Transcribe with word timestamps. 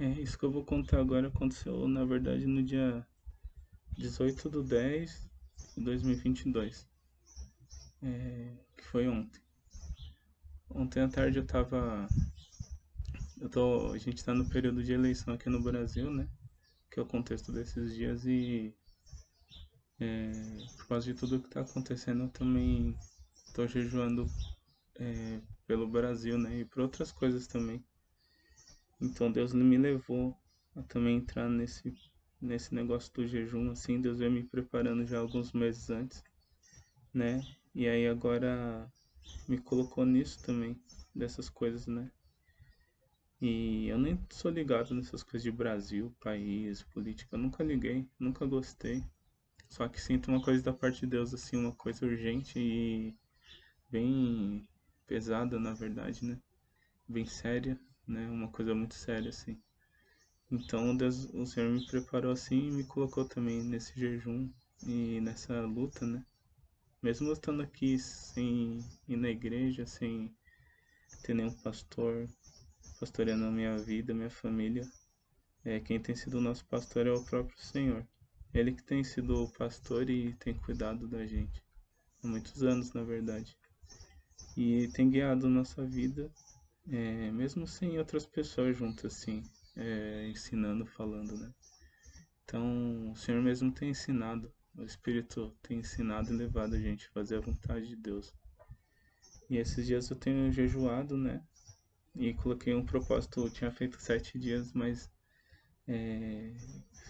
É, 0.00 0.18
isso 0.18 0.38
que 0.38 0.46
eu 0.46 0.50
vou 0.50 0.64
contar 0.64 0.98
agora 0.98 1.28
aconteceu, 1.28 1.86
na 1.86 2.06
verdade, 2.06 2.46
no 2.46 2.62
dia 2.62 3.06
18 3.98 4.48
de 4.48 4.62
10 4.62 5.28
de 5.76 5.84
2022. 5.84 6.88
É, 8.02 8.56
que 8.78 8.84
foi 8.86 9.06
ontem. 9.06 9.42
Ontem 10.70 11.02
à 11.02 11.08
tarde 11.08 11.38
eu 11.38 11.46
tava. 11.46 12.08
Eu 13.38 13.50
tô, 13.50 13.92
a 13.92 13.98
gente 13.98 14.24
tá 14.24 14.32
no 14.32 14.46
período 14.46 14.82
de 14.82 14.90
eleição 14.90 15.34
aqui 15.34 15.50
no 15.50 15.60
Brasil, 15.62 16.10
né? 16.10 16.26
Que 16.90 16.98
é 16.98 17.02
o 17.02 17.06
contexto 17.06 17.52
desses 17.52 17.94
dias 17.94 18.24
e. 18.24 18.74
É, 20.00 20.30
por 20.78 20.86
causa 20.88 21.12
de 21.12 21.12
tudo 21.12 21.40
que 21.40 21.50
tá 21.50 21.60
acontecendo, 21.60 22.22
eu 22.22 22.28
também 22.30 22.96
tô 23.52 23.66
jejuando 23.66 24.26
é, 24.98 25.42
pelo 25.66 25.86
Brasil, 25.86 26.38
né? 26.38 26.60
E 26.60 26.64
por 26.64 26.80
outras 26.80 27.12
coisas 27.12 27.46
também. 27.46 27.84
Então 29.00 29.32
Deus 29.32 29.52
me 29.52 29.78
levou 29.78 30.36
a 30.76 30.82
também 30.82 31.16
entrar 31.16 31.48
nesse, 31.48 31.94
nesse 32.40 32.74
negócio 32.74 33.12
do 33.14 33.26
jejum, 33.26 33.70
assim. 33.70 34.00
Deus 34.00 34.18
veio 34.18 34.30
me 34.30 34.44
preparando 34.44 35.06
já 35.06 35.18
alguns 35.18 35.52
meses 35.52 35.88
antes, 35.90 36.22
né? 37.14 37.40
E 37.74 37.88
aí 37.88 38.08
agora 38.08 38.90
me 39.48 39.58
colocou 39.58 40.04
nisso 40.04 40.42
também, 40.44 40.80
dessas 41.14 41.48
coisas, 41.48 41.86
né? 41.86 42.10
E 43.40 43.88
eu 43.88 43.98
nem 43.98 44.18
sou 44.30 44.50
ligado 44.50 44.94
nessas 44.94 45.22
coisas 45.22 45.42
de 45.42 45.50
Brasil, 45.50 46.14
país, 46.20 46.82
política. 46.82 47.34
Eu 47.34 47.40
nunca 47.40 47.64
liguei, 47.64 48.06
nunca 48.18 48.46
gostei. 48.46 49.02
Só 49.68 49.88
que 49.88 50.00
sinto 50.00 50.28
uma 50.30 50.42
coisa 50.42 50.62
da 50.62 50.72
parte 50.72 51.00
de 51.00 51.06
Deus, 51.08 51.34
assim, 51.34 51.56
uma 51.56 51.72
coisa 51.74 52.06
urgente 52.06 52.58
e 52.58 53.14
bem 53.90 54.68
pesada, 55.06 55.58
na 55.60 55.74
verdade, 55.74 56.24
né? 56.24 56.40
Bem 57.08 57.26
séria, 57.26 57.80
né? 58.10 58.28
Uma 58.28 58.48
coisa 58.48 58.74
muito 58.74 58.94
séria, 58.94 59.30
assim. 59.30 59.58
Então 60.50 60.96
Deus, 60.96 61.26
o 61.32 61.46
Senhor 61.46 61.70
me 61.70 61.86
preparou 61.86 62.32
assim 62.32 62.68
e 62.68 62.72
me 62.72 62.84
colocou 62.84 63.24
também 63.24 63.62
nesse 63.62 63.98
jejum 63.98 64.50
e 64.84 65.20
nessa 65.20 65.60
luta, 65.62 66.06
né? 66.06 66.24
Mesmo 67.02 67.28
eu 67.28 67.32
estando 67.32 67.62
aqui 67.62 67.98
sem 67.98 68.84
ir 69.08 69.16
na 69.16 69.30
igreja, 69.30 69.86
sem 69.86 70.34
ter 71.22 71.34
nenhum 71.34 71.52
pastor 71.62 72.28
pastoreando 72.98 73.46
a 73.46 73.50
minha 73.50 73.78
vida, 73.78 74.12
minha 74.12 74.28
família, 74.28 74.86
é, 75.64 75.78
quem 75.78 76.00
tem 76.00 76.14
sido 76.14 76.38
o 76.38 76.40
nosso 76.40 76.64
pastor 76.66 77.06
é 77.06 77.12
o 77.12 77.24
próprio 77.24 77.58
Senhor. 77.58 78.06
Ele 78.52 78.72
que 78.72 78.82
tem 78.82 79.04
sido 79.04 79.44
o 79.44 79.52
pastor 79.52 80.10
e 80.10 80.34
tem 80.34 80.54
cuidado 80.54 81.06
da 81.06 81.26
gente. 81.26 81.62
Há 82.22 82.26
muitos 82.26 82.62
anos, 82.62 82.92
na 82.92 83.04
verdade. 83.04 83.56
E 84.56 84.88
tem 84.88 85.08
guiado 85.08 85.48
nossa 85.48 85.84
vida, 85.86 86.30
é, 86.88 87.30
mesmo 87.30 87.66
sem 87.66 87.98
outras 87.98 88.26
pessoas 88.26 88.76
junto, 88.76 89.06
assim, 89.06 89.42
é, 89.76 90.28
ensinando, 90.28 90.86
falando, 90.86 91.36
né? 91.36 91.52
Então, 92.44 93.12
o 93.12 93.16
Senhor 93.16 93.42
mesmo 93.42 93.72
tem 93.72 93.90
ensinado 93.90 94.52
o 94.76 94.84
Espírito 94.84 95.54
tem 95.62 95.80
ensinado 95.80 96.32
e 96.32 96.36
levado 96.36 96.74
a 96.74 96.80
gente 96.80 97.06
a 97.08 97.12
fazer 97.12 97.36
a 97.36 97.40
vontade 97.40 97.88
de 97.88 97.96
Deus. 97.96 98.32
E 99.48 99.56
esses 99.56 99.84
dias 99.84 100.08
eu 100.08 100.16
tenho 100.16 100.50
jejuado, 100.52 101.16
né? 101.16 101.42
E 102.14 102.32
coloquei 102.34 102.74
um 102.74 102.84
propósito, 102.84 103.40
eu 103.40 103.50
tinha 103.50 103.70
feito 103.70 104.00
sete 104.00 104.38
dias, 104.38 104.72
mas 104.72 105.10
é, 105.88 106.54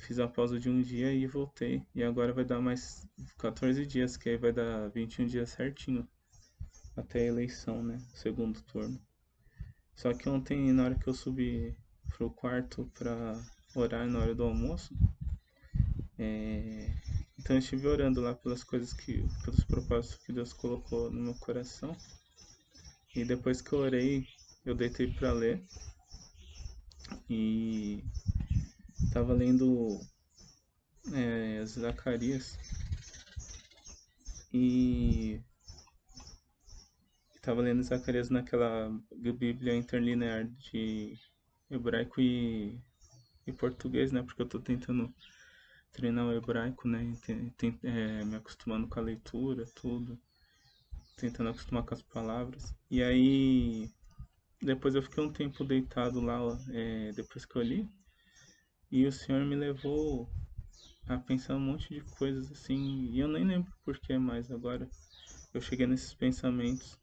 fiz 0.02 0.18
a 0.18 0.26
pausa 0.26 0.58
de 0.58 0.70
um 0.70 0.80
dia 0.80 1.12
e 1.12 1.26
voltei. 1.26 1.82
E 1.94 2.02
agora 2.02 2.32
vai 2.32 2.44
dar 2.44 2.60
mais 2.60 3.06
14 3.38 3.86
dias, 3.86 4.16
que 4.16 4.30
aí 4.30 4.36
vai 4.36 4.52
dar 4.52 4.88
21 4.88 5.26
dias 5.26 5.50
certinho 5.50 6.08
até 6.96 7.20
a 7.20 7.26
eleição, 7.26 7.82
né? 7.82 7.98
Segundo 8.14 8.60
turno. 8.62 9.00
Só 9.94 10.14
que 10.14 10.28
ontem, 10.28 10.72
na 10.72 10.84
hora 10.84 10.94
que 10.94 11.08
eu 11.08 11.14
subi 11.14 11.76
pro 12.16 12.30
quarto 12.30 12.90
pra 12.98 13.40
orar 13.74 14.06
na 14.06 14.18
hora 14.18 14.34
do 14.34 14.44
almoço, 14.44 14.94
é, 16.18 16.94
então 17.38 17.56
eu 17.56 17.60
estive 17.60 17.86
orando 17.86 18.20
lá 18.20 18.34
pelas 18.34 18.62
coisas 18.62 18.92
que, 18.92 19.26
pelos 19.44 19.64
propósitos 19.64 20.18
que 20.24 20.32
Deus 20.32 20.52
colocou 20.52 21.10
no 21.10 21.20
meu 21.20 21.34
coração. 21.34 21.96
E 23.16 23.24
depois 23.24 23.60
que 23.60 23.72
eu 23.72 23.78
orei, 23.78 24.26
eu 24.64 24.74
deitei 24.74 25.10
para 25.12 25.32
ler. 25.32 25.64
E 27.28 28.04
estava 29.02 29.32
lendo 29.32 29.98
é, 31.12 31.64
Zacarias. 31.64 32.58
E 34.52 35.40
estava 37.40 37.62
lendo 37.62 37.82
Zacarias 37.82 38.28
naquela 38.28 38.90
Bíblia 39.16 39.74
interlinear 39.74 40.46
de 40.46 41.18
hebraico 41.70 42.20
e, 42.20 42.78
e 43.46 43.52
português, 43.52 44.12
né? 44.12 44.22
Porque 44.22 44.42
eu 44.42 44.44
estou 44.44 44.60
tentando 44.60 45.12
treinar 45.90 46.26
o 46.26 46.32
hebraico, 46.34 46.86
né? 46.86 47.16
Tem, 47.56 47.78
é, 47.82 48.24
me 48.24 48.36
acostumando 48.36 48.86
com 48.86 49.00
a 49.00 49.02
leitura, 49.02 49.64
tudo. 49.74 50.20
Tentando 51.16 51.48
acostumar 51.48 51.82
com 51.84 51.94
as 51.94 52.02
palavras. 52.02 52.74
E 52.90 53.02
aí, 53.02 53.90
depois 54.60 54.94
eu 54.94 55.02
fiquei 55.02 55.24
um 55.24 55.32
tempo 55.32 55.64
deitado 55.64 56.20
lá, 56.20 56.38
é, 56.70 57.10
depois 57.12 57.46
que 57.46 57.56
eu 57.56 57.62
li. 57.62 57.88
E 58.90 59.06
o 59.06 59.12
Senhor 59.12 59.46
me 59.46 59.56
levou 59.56 60.28
a 61.08 61.16
pensar 61.16 61.56
um 61.56 61.60
monte 61.60 61.94
de 61.94 62.02
coisas 62.02 62.52
assim. 62.52 63.10
E 63.10 63.18
eu 63.18 63.28
nem 63.28 63.46
lembro 63.46 63.72
por 63.82 63.98
que 63.98 64.18
mais 64.18 64.50
agora. 64.50 64.90
Eu 65.54 65.60
cheguei 65.60 65.86
nesses 65.86 66.12
pensamentos. 66.12 66.99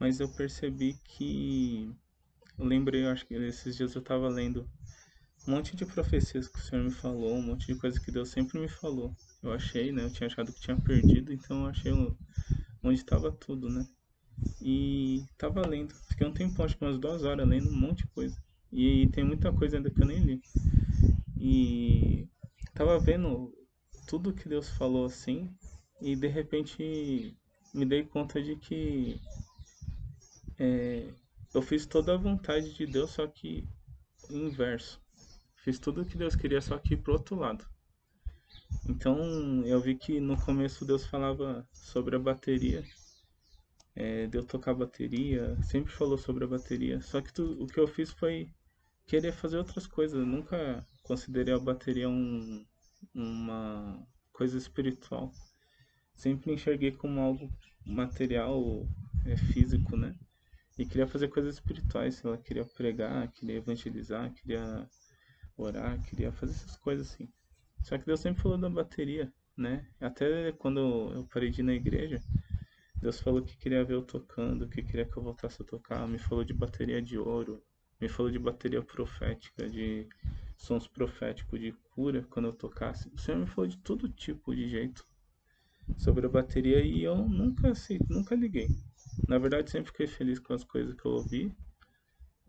Mas 0.00 0.18
eu 0.18 0.28
percebi 0.30 0.94
que. 1.04 1.94
Eu 2.58 2.64
lembrei, 2.64 3.04
eu 3.04 3.10
acho 3.10 3.26
que 3.26 3.34
esses 3.34 3.76
dias 3.76 3.94
eu 3.94 4.00
estava 4.00 4.28
lendo 4.28 4.66
um 5.46 5.52
monte 5.52 5.76
de 5.76 5.84
profecias 5.84 6.48
que 6.48 6.58
o 6.58 6.62
Senhor 6.62 6.84
me 6.84 6.90
falou, 6.90 7.34
um 7.34 7.42
monte 7.42 7.66
de 7.66 7.78
coisa 7.78 8.00
que 8.00 8.10
Deus 8.10 8.30
sempre 8.30 8.58
me 8.58 8.68
falou. 8.68 9.14
Eu 9.42 9.52
achei, 9.52 9.92
né? 9.92 10.04
Eu 10.04 10.10
tinha 10.10 10.26
achado 10.26 10.52
que 10.52 10.60
tinha 10.60 10.76
perdido, 10.76 11.32
então 11.32 11.64
eu 11.64 11.66
achei 11.66 11.92
onde 11.92 12.98
estava 12.98 13.30
tudo, 13.30 13.68
né? 13.68 13.86
E 14.60 15.22
tava 15.36 15.66
lendo. 15.66 15.94
Fiquei 16.08 16.26
um 16.26 16.32
tempão, 16.32 16.64
acho 16.64 16.76
que 16.76 16.84
umas 16.84 16.98
duas 16.98 17.22
horas 17.22 17.46
lendo 17.46 17.68
um 17.68 17.76
monte 17.76 17.98
de 17.98 18.06
coisa. 18.08 18.36
E 18.72 19.06
tem 19.08 19.24
muita 19.24 19.52
coisa 19.52 19.76
ainda 19.76 19.90
que 19.90 20.00
eu 20.00 20.06
nem 20.06 20.20
li. 20.20 20.42
E 21.38 22.26
tava 22.74 22.98
vendo 22.98 23.52
tudo 24.06 24.32
que 24.32 24.48
Deus 24.48 24.68
falou 24.70 25.06
assim, 25.06 25.50
e 26.00 26.16
de 26.16 26.26
repente 26.26 27.36
me 27.74 27.84
dei 27.86 28.04
conta 28.04 28.42
de 28.42 28.56
que 28.56 29.20
é, 30.60 31.10
eu 31.54 31.62
fiz 31.62 31.86
toda 31.86 32.12
a 32.12 32.18
vontade 32.18 32.74
de 32.74 32.84
Deus, 32.84 33.12
só 33.12 33.26
que 33.26 33.66
inverso. 34.28 35.00
Fiz 35.56 35.78
tudo 35.78 36.02
o 36.02 36.04
que 36.04 36.18
Deus 36.18 36.36
queria, 36.36 36.60
só 36.60 36.78
que 36.78 36.94
pro 36.98 37.14
outro 37.14 37.34
lado. 37.34 37.66
Então 38.86 39.66
eu 39.66 39.80
vi 39.80 39.94
que 39.94 40.20
no 40.20 40.38
começo 40.38 40.84
Deus 40.84 41.06
falava 41.06 41.66
sobre 41.72 42.14
a 42.14 42.18
bateria, 42.18 42.84
é, 43.96 44.26
de 44.26 44.36
eu 44.36 44.44
tocar 44.44 44.74
bateria, 44.74 45.56
sempre 45.62 45.92
falou 45.94 46.18
sobre 46.18 46.44
a 46.44 46.48
bateria. 46.48 47.00
Só 47.00 47.22
que 47.22 47.32
tu, 47.32 47.56
o 47.62 47.66
que 47.66 47.80
eu 47.80 47.88
fiz 47.88 48.10
foi 48.10 48.52
querer 49.06 49.32
fazer 49.32 49.56
outras 49.56 49.86
coisas. 49.86 50.18
Eu 50.18 50.26
nunca 50.26 50.86
considerei 51.02 51.54
a 51.54 51.58
bateria 51.58 52.08
um, 52.08 52.66
uma 53.14 54.06
coisa 54.30 54.58
espiritual. 54.58 55.32
Sempre 56.14 56.52
enxerguei 56.52 56.92
como 56.92 57.18
algo 57.18 57.50
material, 57.86 58.86
é, 59.24 59.36
físico, 59.38 59.96
né? 59.96 60.14
E 60.80 60.86
queria 60.86 61.06
fazer 61.06 61.28
coisas 61.28 61.56
espirituais. 61.56 62.24
Ela 62.24 62.38
queria 62.38 62.64
pregar, 62.64 63.30
queria 63.32 63.56
evangelizar, 63.56 64.32
queria 64.32 64.88
orar, 65.54 66.00
queria 66.04 66.32
fazer 66.32 66.52
essas 66.52 66.74
coisas 66.76 67.12
assim. 67.12 67.28
Só 67.82 67.98
que 67.98 68.06
Deus 68.06 68.20
sempre 68.20 68.40
falou 68.40 68.56
da 68.56 68.70
bateria, 68.70 69.30
né? 69.54 69.86
Até 70.00 70.52
quando 70.52 70.80
eu 71.12 71.28
parei 71.30 71.50
de 71.50 71.60
ir 71.60 71.64
na 71.64 71.74
igreja, 71.74 72.22
Deus 72.98 73.20
falou 73.20 73.42
que 73.42 73.58
queria 73.58 73.84
ver 73.84 73.92
eu 73.92 74.02
tocando, 74.02 74.66
que 74.66 74.82
queria 74.82 75.04
que 75.04 75.14
eu 75.18 75.22
voltasse 75.22 75.60
a 75.60 75.66
tocar, 75.66 76.08
me 76.08 76.18
falou 76.18 76.44
de 76.44 76.54
bateria 76.54 77.02
de 77.02 77.18
ouro, 77.18 77.62
me 78.00 78.08
falou 78.08 78.32
de 78.32 78.38
bateria 78.38 78.80
profética, 78.80 79.68
de 79.68 80.08
sons 80.56 80.88
proféticos, 80.88 81.60
de 81.60 81.72
cura 81.94 82.26
quando 82.30 82.46
eu 82.46 82.54
tocasse. 82.54 83.10
O 83.12 83.18
Senhor 83.18 83.38
me 83.38 83.46
falou 83.46 83.66
de 83.66 83.76
todo 83.76 84.08
tipo 84.08 84.56
de 84.56 84.66
jeito 84.66 85.06
sobre 85.98 86.24
a 86.24 86.30
bateria 86.30 86.82
e 86.82 87.02
eu 87.02 87.16
nunca 87.16 87.74
sei, 87.74 88.00
nunca 88.08 88.34
liguei. 88.34 88.70
Na 89.26 89.38
verdade, 89.38 89.70
sempre 89.70 89.92
fiquei 89.92 90.06
feliz 90.06 90.38
com 90.38 90.52
as 90.52 90.64
coisas 90.64 90.94
que 90.94 91.04
eu 91.04 91.12
ouvi 91.12 91.54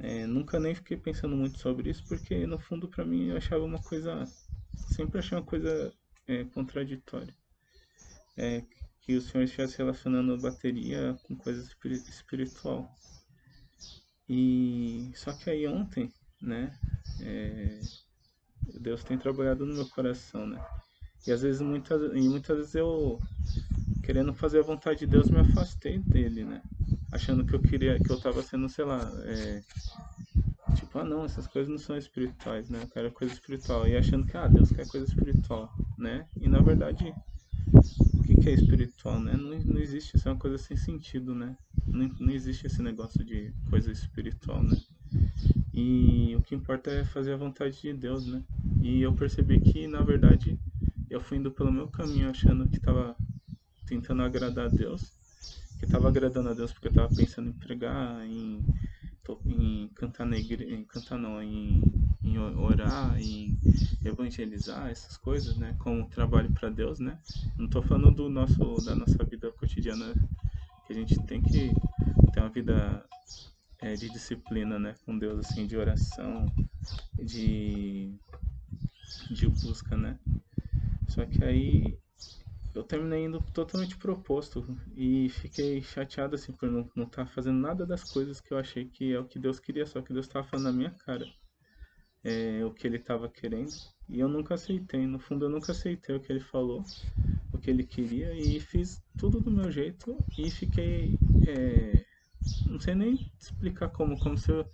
é, 0.04 0.26
nunca 0.26 0.60
nem 0.60 0.74
fiquei 0.74 0.98
pensando 0.98 1.36
muito 1.36 1.60
sobre 1.60 1.92
isso, 1.92 2.04
porque 2.08 2.48
no 2.48 2.58
fundo 2.58 2.88
para 2.88 3.06
mim 3.06 3.28
eu 3.28 3.38
achava 3.38 3.64
uma 3.64 3.78
coisa. 3.78 4.28
Sempre 4.90 5.20
achei 5.20 5.38
uma 5.38 5.44
coisa 5.44 5.94
é, 6.28 6.44
contraditória. 6.46 7.36
É, 8.36 8.64
que 9.02 9.16
o 9.16 9.22
senhor 9.22 9.44
estivesse 9.44 9.78
relacionando 9.78 10.38
bateria 10.40 11.16
com 11.24 11.36
coisa 11.36 11.64
espiritual. 12.10 12.90
E 14.28 15.12
só 15.14 15.34
que 15.34 15.52
aí 15.52 15.68
ontem, 15.68 16.12
né? 16.42 16.76
É, 17.22 17.82
Deus 18.80 19.04
tem 19.04 19.20
trabalhado 19.20 19.66
no 19.68 19.76
meu 19.76 19.88
coração, 19.90 20.48
né? 20.48 20.64
E 21.28 21.32
às 21.32 21.44
vezes, 21.44 21.62
muitas, 21.62 22.02
e 22.16 22.28
muitas 22.28 22.58
vezes 22.58 22.74
eu, 22.76 23.20
querendo 24.12 24.34
fazer 24.34 24.60
a 24.60 24.64
vontade 24.64 25.00
de 25.00 25.08
Deus, 25.08 25.30
me 25.30 25.40
afastei 25.40 25.98
dele, 25.98 26.44
né? 26.44 26.62
Achando 27.14 27.46
que 27.46 27.56
eu 27.56 27.62
queria, 27.62 27.98
que 27.98 28.10
eu 28.10 28.20
tava 28.20 28.44
sendo, 28.44 28.68
sei 28.68 28.84
lá, 28.84 29.10
é, 29.24 29.62
tipo, 30.76 31.00
ah 31.00 31.06
não, 31.06 31.24
essas 31.24 31.48
coisas 31.48 31.72
não 31.72 31.78
são 31.78 31.96
espirituais, 31.96 32.70
né? 32.70 32.82
Eu 32.84 32.90
quero 32.90 33.12
coisa 33.14 33.34
espiritual. 33.34 33.88
E 33.88 33.96
achando 33.96 34.28
que, 34.28 34.36
ah, 34.36 34.50
Deus 34.50 34.70
quer 34.70 34.86
coisa 34.86 35.06
espiritual, 35.06 35.74
né? 35.98 36.28
E 36.42 36.50
na 36.50 36.60
verdade, 36.60 37.14
o 37.74 38.24
que, 38.24 38.36
que 38.36 38.50
é 38.50 38.54
espiritual, 38.54 39.18
né? 39.18 39.32
Não, 39.32 39.58
não 39.58 39.80
existe, 39.80 40.18
isso 40.18 40.28
é 40.28 40.32
uma 40.34 40.38
coisa 40.38 40.58
sem 40.58 40.76
sentido, 40.76 41.34
né? 41.34 41.56
Não, 41.88 42.10
não 42.20 42.34
existe 42.34 42.68
esse 42.68 42.82
negócio 42.82 43.24
de 43.24 43.54
coisa 43.70 43.94
espiritual, 43.94 44.62
né? 44.62 44.78
E 45.74 46.36
o 46.36 46.42
que 46.42 46.54
importa 46.54 46.92
é 46.92 47.06
fazer 47.06 47.32
a 47.32 47.38
vontade 47.38 47.80
de 47.80 47.94
Deus, 47.94 48.26
né? 48.26 48.44
E 48.82 49.02
eu 49.02 49.14
percebi 49.14 49.62
que, 49.62 49.88
na 49.88 50.02
verdade, 50.02 50.60
eu 51.10 51.22
fui 51.22 51.38
indo 51.38 51.50
pelo 51.50 51.72
meu 51.72 51.88
caminho 51.88 52.30
achando 52.30 52.68
que 52.68 52.76
estava 52.76 53.16
tentando 53.92 54.24
agradar 54.24 54.68
a 54.68 54.70
Deus, 54.70 55.12
que 55.78 55.84
estava 55.84 56.08
agradando 56.08 56.48
a 56.48 56.54
Deus 56.54 56.72
porque 56.72 56.88
eu 56.88 56.92
estava 56.92 57.14
pensando 57.14 57.50
em 57.50 57.54
pregar, 57.54 58.26
em, 58.26 58.64
em 59.46 59.90
cantar 59.96 60.26
na 60.26 60.38
igreja, 60.38 60.74
em 60.74 60.86
cantar 60.86 61.18
não, 61.18 61.44
em, 61.44 61.84
em 62.24 62.38
orar, 62.40 63.20
em 63.20 63.60
evangelizar, 64.06 64.90
essas 64.90 65.18
coisas, 65.18 65.58
né? 65.58 65.76
Como 65.78 66.08
trabalho 66.08 66.50
para 66.54 66.70
Deus, 66.70 67.00
né? 67.00 67.20
Não 67.58 67.66
estou 67.66 67.84
falando 67.84 68.16
do 68.16 68.30
nosso, 68.30 68.76
da 68.86 68.96
nossa 68.96 69.22
vida 69.26 69.52
cotidiana, 69.52 70.14
que 70.88 70.94
a 70.94 70.96
gente 70.96 71.22
tem 71.24 71.42
que 71.42 71.74
ter 72.32 72.40
uma 72.40 72.50
vida 72.50 73.06
é, 73.80 73.94
de 73.96 74.10
disciplina, 74.10 74.80
né? 74.80 74.96
Com 75.06 75.20
Deus, 75.20 75.46
assim, 75.46 75.68
de 75.68 75.76
oração, 75.76 76.46
de, 77.22 78.16
de 79.30 79.50
busca, 79.50 79.98
né? 79.98 80.18
Só 81.10 81.26
que 81.26 81.44
aí 81.44 82.01
eu 82.74 82.84
terminei 82.84 83.26
indo 83.26 83.42
totalmente 83.54 83.98
proposto 83.98 84.66
e 84.96 85.30
fiquei 85.30 85.82
chateado 85.82 86.36
assim 86.36 86.52
por 86.54 86.70
não 86.70 86.82
estar 86.82 87.08
tá 87.10 87.26
fazendo 87.26 87.60
nada 87.60 87.86
das 87.86 88.04
coisas 88.04 88.40
que 88.40 88.54
eu 88.54 88.58
achei 88.58 88.86
que 88.86 89.14
é 89.14 89.20
o 89.20 89.26
que 89.26 89.40
Deus 89.40 89.60
queria, 89.60 89.86
só 89.86 90.02
que 90.02 90.14
Deus 90.14 90.26
estava 90.26 90.48
falando 90.48 90.66
na 90.66 90.72
minha 90.72 90.92
cara 90.92 91.26
é, 92.24 92.64
o 92.66 92.72
que 92.72 92.88
ele 92.88 92.98
estava 92.98 93.28
querendo 93.30 93.74
e 94.10 94.20
eu 94.20 94.28
nunca 94.28 94.56
aceitei. 94.56 95.06
No 95.08 95.20
fundo, 95.20 95.46
eu 95.46 95.50
nunca 95.50 95.72
aceitei 95.72 96.16
o 96.16 96.20
que 96.20 96.32
ele 96.32 96.40
falou, 96.40 96.84
o 97.54 97.58
que 97.58 97.70
ele 97.70 97.84
queria 97.84 98.34
e 98.34 98.60
fiz 98.60 99.02
tudo 99.18 99.40
do 99.40 99.52
meu 99.52 99.72
jeito 99.72 100.24
e 100.38 100.50
fiquei. 100.52 101.16
É, 101.46 102.06
não 102.66 102.80
sei 102.80 102.94
nem 102.94 103.20
explicar 103.40 103.90
como, 103.90 104.20
como 104.20 104.38
se 104.38 104.52
eu 104.52 104.66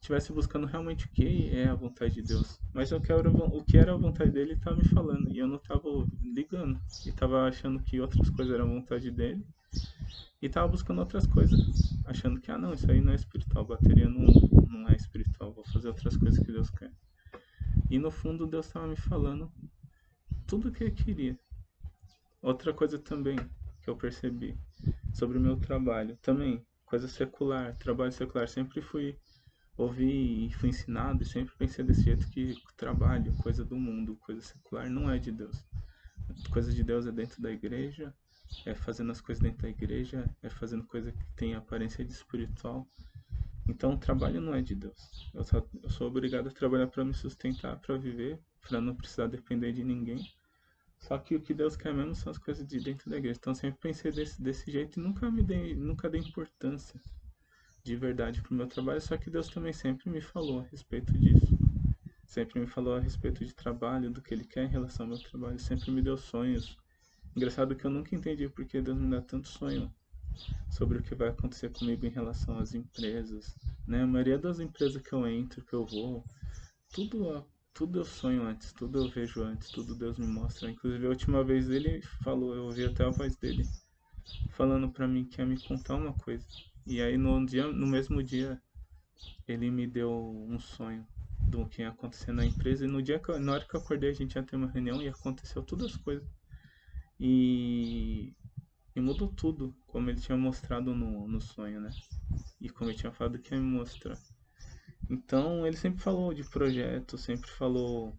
estivesse 0.00 0.32
buscando 0.32 0.66
realmente 0.66 1.06
o 1.06 1.10
que 1.10 1.50
é 1.50 1.68
a 1.68 1.74
vontade 1.74 2.14
de 2.14 2.22
Deus. 2.22 2.58
Mas 2.72 2.90
eu 2.90 3.00
quero 3.00 3.30
o 3.30 3.62
que 3.62 3.76
era 3.76 3.92
a 3.92 3.96
vontade 3.96 4.30
dele 4.30 4.54
estava 4.54 4.76
me 4.76 4.84
falando. 4.84 5.30
E 5.30 5.38
eu 5.38 5.46
não 5.46 5.56
estava 5.56 5.88
ligando. 6.22 6.80
E 7.04 7.10
estava 7.10 7.46
achando 7.46 7.80
que 7.82 8.00
outras 8.00 8.30
coisas 8.30 8.54
eram 8.54 8.64
a 8.64 8.74
vontade 8.74 9.10
dele. 9.10 9.46
E 10.42 10.46
estava 10.46 10.66
buscando 10.66 11.00
outras 11.00 11.26
coisas, 11.26 11.60
achando 12.06 12.40
que 12.40 12.50
ah 12.50 12.56
não, 12.56 12.72
isso 12.72 12.90
aí 12.90 13.00
não 13.00 13.12
é 13.12 13.14
espiritual, 13.14 13.62
bateria 13.62 14.08
não, 14.08 14.24
não 14.68 14.88
é 14.88 14.96
espiritual, 14.96 15.52
vou 15.52 15.64
fazer 15.66 15.88
outras 15.88 16.16
coisas 16.16 16.42
que 16.42 16.50
Deus 16.50 16.70
quer. 16.70 16.90
E 17.90 17.98
no 17.98 18.10
fundo 18.10 18.46
Deus 18.46 18.66
estava 18.66 18.86
me 18.86 18.96
falando 18.96 19.52
tudo 20.46 20.68
o 20.68 20.72
que 20.72 20.84
ele 20.84 20.92
queria. 20.92 21.38
Outra 22.40 22.72
coisa 22.72 22.98
também 22.98 23.36
que 23.82 23.90
eu 23.90 23.96
percebi 23.96 24.56
sobre 25.12 25.36
o 25.36 25.40
meu 25.40 25.58
trabalho, 25.58 26.16
também 26.22 26.64
coisa 26.86 27.06
secular, 27.06 27.76
trabalho 27.76 28.10
secular, 28.10 28.48
sempre 28.48 28.80
fui 28.80 29.18
ouvi 29.80 30.46
e 30.46 30.52
fui 30.52 30.68
ensinado 30.68 31.22
e 31.22 31.26
sempre 31.26 31.54
pensei 31.56 31.84
desse 31.84 32.02
jeito 32.02 32.28
que 32.28 32.54
trabalho, 32.76 33.32
coisa 33.38 33.64
do 33.64 33.76
mundo, 33.76 34.16
coisa 34.16 34.40
secular 34.42 34.90
não 34.90 35.10
é 35.10 35.18
de 35.18 35.32
Deus. 35.32 35.64
Coisa 36.50 36.72
de 36.72 36.84
Deus 36.84 37.06
é 37.06 37.12
dentro 37.12 37.40
da 37.40 37.50
igreja, 37.50 38.14
é 38.66 38.74
fazendo 38.74 39.10
as 39.10 39.20
coisas 39.20 39.42
dentro 39.42 39.62
da 39.62 39.68
igreja, 39.68 40.28
é 40.42 40.50
fazendo 40.50 40.84
coisa 40.84 41.10
que 41.10 41.24
tem 41.34 41.54
aparência 41.54 42.04
de 42.04 42.12
espiritual. 42.12 42.86
Então, 43.68 43.94
o 43.94 43.98
trabalho 43.98 44.40
não 44.40 44.54
é 44.54 44.60
de 44.60 44.74
Deus. 44.74 45.30
Eu 45.32 45.44
sou, 45.44 45.68
eu 45.82 45.90
sou 45.90 46.08
obrigado 46.08 46.48
a 46.48 46.52
trabalhar 46.52 46.88
para 46.88 47.04
me 47.04 47.14
sustentar, 47.14 47.78
para 47.78 47.96
viver, 47.96 48.38
para 48.60 48.80
não 48.80 48.94
precisar 48.94 49.28
depender 49.28 49.72
de 49.72 49.84
ninguém. 49.84 50.18
Só 50.98 51.16
que 51.16 51.34
o 51.34 51.40
que 51.40 51.54
Deus 51.54 51.76
quer 51.76 51.94
mesmo 51.94 52.14
são 52.14 52.30
as 52.30 52.38
coisas 52.38 52.66
de 52.66 52.80
dentro 52.80 53.08
da 53.08 53.16
igreja. 53.16 53.38
Então, 53.40 53.54
sempre 53.54 53.80
pensei 53.80 54.12
desse, 54.12 54.42
desse 54.42 54.70
jeito 54.70 54.98
e 54.98 55.02
nunca 55.02 55.30
me 55.30 55.42
dei, 55.42 55.74
nunca 55.74 56.10
dei 56.10 56.20
importância 56.20 57.00
de 57.82 57.96
verdade 57.96 58.42
para 58.42 58.52
o 58.52 58.56
meu 58.56 58.66
trabalho, 58.66 59.00
só 59.00 59.16
que 59.16 59.30
Deus 59.30 59.48
também 59.48 59.72
sempre 59.72 60.10
me 60.10 60.20
falou 60.20 60.60
a 60.60 60.64
respeito 60.64 61.12
disso. 61.18 61.58
Sempre 62.26 62.60
me 62.60 62.66
falou 62.66 62.94
a 62.94 63.00
respeito 63.00 63.44
de 63.44 63.54
trabalho, 63.54 64.10
do 64.10 64.22
que 64.22 64.32
Ele 64.32 64.44
quer 64.44 64.64
em 64.64 64.68
relação 64.68 65.06
ao 65.06 65.10
meu 65.10 65.18
trabalho, 65.18 65.58
sempre 65.58 65.90
me 65.90 66.02
deu 66.02 66.16
sonhos. 66.16 66.76
Engraçado 67.36 67.74
que 67.74 67.84
eu 67.84 67.90
nunca 67.90 68.14
entendi 68.14 68.48
porque 68.48 68.80
Deus 68.80 68.98
me 68.98 69.10
dá 69.10 69.20
tanto 69.20 69.48
sonho 69.48 69.92
sobre 70.70 70.98
o 70.98 71.02
que 71.02 71.14
vai 71.14 71.28
acontecer 71.28 71.70
comigo 71.70 72.06
em 72.06 72.10
relação 72.10 72.58
às 72.58 72.74
empresas. 72.74 73.56
Né? 73.86 74.02
A 74.02 74.06
maioria 74.06 74.38
das 74.38 74.60
empresas 74.60 75.02
que 75.02 75.12
eu 75.12 75.26
entro, 75.26 75.64
que 75.64 75.74
eu 75.74 75.84
vou, 75.84 76.24
tudo, 76.92 77.44
tudo 77.72 78.00
eu 78.00 78.04
sonho 78.04 78.42
antes, 78.42 78.72
tudo 78.72 78.98
eu 78.98 79.10
vejo 79.10 79.42
antes, 79.42 79.70
tudo 79.70 79.94
Deus 79.94 80.18
me 80.18 80.26
mostra. 80.26 80.70
Inclusive 80.70 81.06
a 81.06 81.10
última 81.10 81.42
vez 81.42 81.68
ele 81.70 82.00
falou, 82.22 82.54
eu 82.54 82.64
ouvi 82.64 82.84
até 82.84 83.04
a 83.04 83.10
voz 83.10 83.36
dele 83.36 83.64
falando 84.50 84.90
para 84.90 85.08
mim 85.08 85.24
que 85.24 85.40
ia 85.40 85.46
me 85.46 85.60
contar 85.60 85.96
uma 85.96 86.12
coisa. 86.12 86.46
E 86.86 87.00
aí 87.00 87.16
no, 87.16 87.44
dia, 87.44 87.66
no 87.66 87.86
mesmo 87.86 88.22
dia 88.22 88.60
ele 89.46 89.70
me 89.70 89.86
deu 89.86 90.10
um 90.48 90.58
sonho 90.58 91.06
do 91.48 91.66
que 91.66 91.82
ia 91.82 91.88
acontecer 91.88 92.32
na 92.32 92.44
empresa. 92.44 92.84
E 92.84 92.88
no 92.88 93.02
dia 93.02 93.18
que, 93.18 93.36
na 93.38 93.52
hora 93.52 93.64
que 93.64 93.74
eu 93.74 93.80
acordei 93.80 94.10
a 94.10 94.14
gente 94.14 94.34
ia 94.34 94.42
ter 94.42 94.56
uma 94.56 94.70
reunião 94.70 95.02
e 95.02 95.08
aconteceu 95.08 95.62
todas 95.62 95.92
as 95.92 95.96
coisas. 95.96 96.26
E, 97.18 98.34
e 98.94 99.00
mudou 99.00 99.28
tudo, 99.28 99.74
como 99.86 100.08
ele 100.08 100.20
tinha 100.20 100.38
mostrado 100.38 100.94
no, 100.94 101.28
no 101.28 101.40
sonho, 101.40 101.80
né? 101.80 101.90
E 102.60 102.70
como 102.70 102.90
ele 102.90 102.98
tinha 102.98 103.12
falado 103.12 103.38
que 103.38 103.54
ia 103.54 103.60
me 103.60 103.66
mostrar. 103.66 104.18
Então 105.08 105.66
ele 105.66 105.76
sempre 105.76 106.00
falou 106.00 106.32
de 106.32 106.44
projeto, 106.44 107.18
sempre 107.18 107.50
falou 107.50 108.18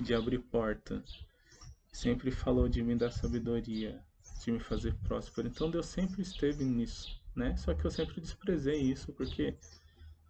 de 0.00 0.14
abrir 0.14 0.38
porta, 0.38 1.02
sempre 1.92 2.30
falou 2.30 2.68
de 2.68 2.82
me 2.82 2.94
dar 2.94 3.10
sabedoria, 3.10 4.04
de 4.44 4.52
me 4.52 4.60
fazer 4.60 4.94
próspero. 5.02 5.48
Então 5.48 5.70
Deus 5.70 5.86
sempre 5.86 6.22
esteve 6.22 6.64
nisso 6.64 7.21
né? 7.34 7.56
Só 7.56 7.74
que 7.74 7.84
eu 7.84 7.90
sempre 7.90 8.20
desprezei 8.20 8.80
isso 8.80 9.12
porque 9.12 9.56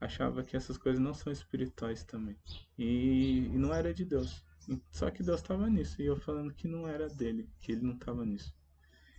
achava 0.00 0.42
que 0.42 0.56
essas 0.56 0.76
coisas 0.76 1.00
não 1.00 1.14
são 1.14 1.32
espirituais 1.32 2.04
também. 2.04 2.36
E, 2.78 3.46
e 3.46 3.58
não 3.58 3.72
era 3.72 3.94
de 3.94 4.04
Deus. 4.04 4.44
Só 4.90 5.10
que 5.10 5.22
Deus 5.22 5.40
estava 5.40 5.68
nisso 5.68 6.00
e 6.00 6.06
eu 6.06 6.16
falando 6.16 6.52
que 6.54 6.68
não 6.68 6.86
era 6.86 7.08
dele, 7.08 7.48
que 7.60 7.72
ele 7.72 7.82
não 7.82 7.94
estava 7.94 8.24
nisso. 8.24 8.54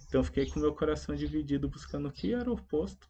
Então 0.07 0.21
eu 0.21 0.25
fiquei 0.25 0.49
com 0.49 0.59
meu 0.59 0.73
coração 0.73 1.15
dividido 1.15 1.67
buscando 1.67 2.07
o 2.07 2.11
que 2.11 2.33
era 2.33 2.49
o 2.49 2.53
oposto. 2.53 3.09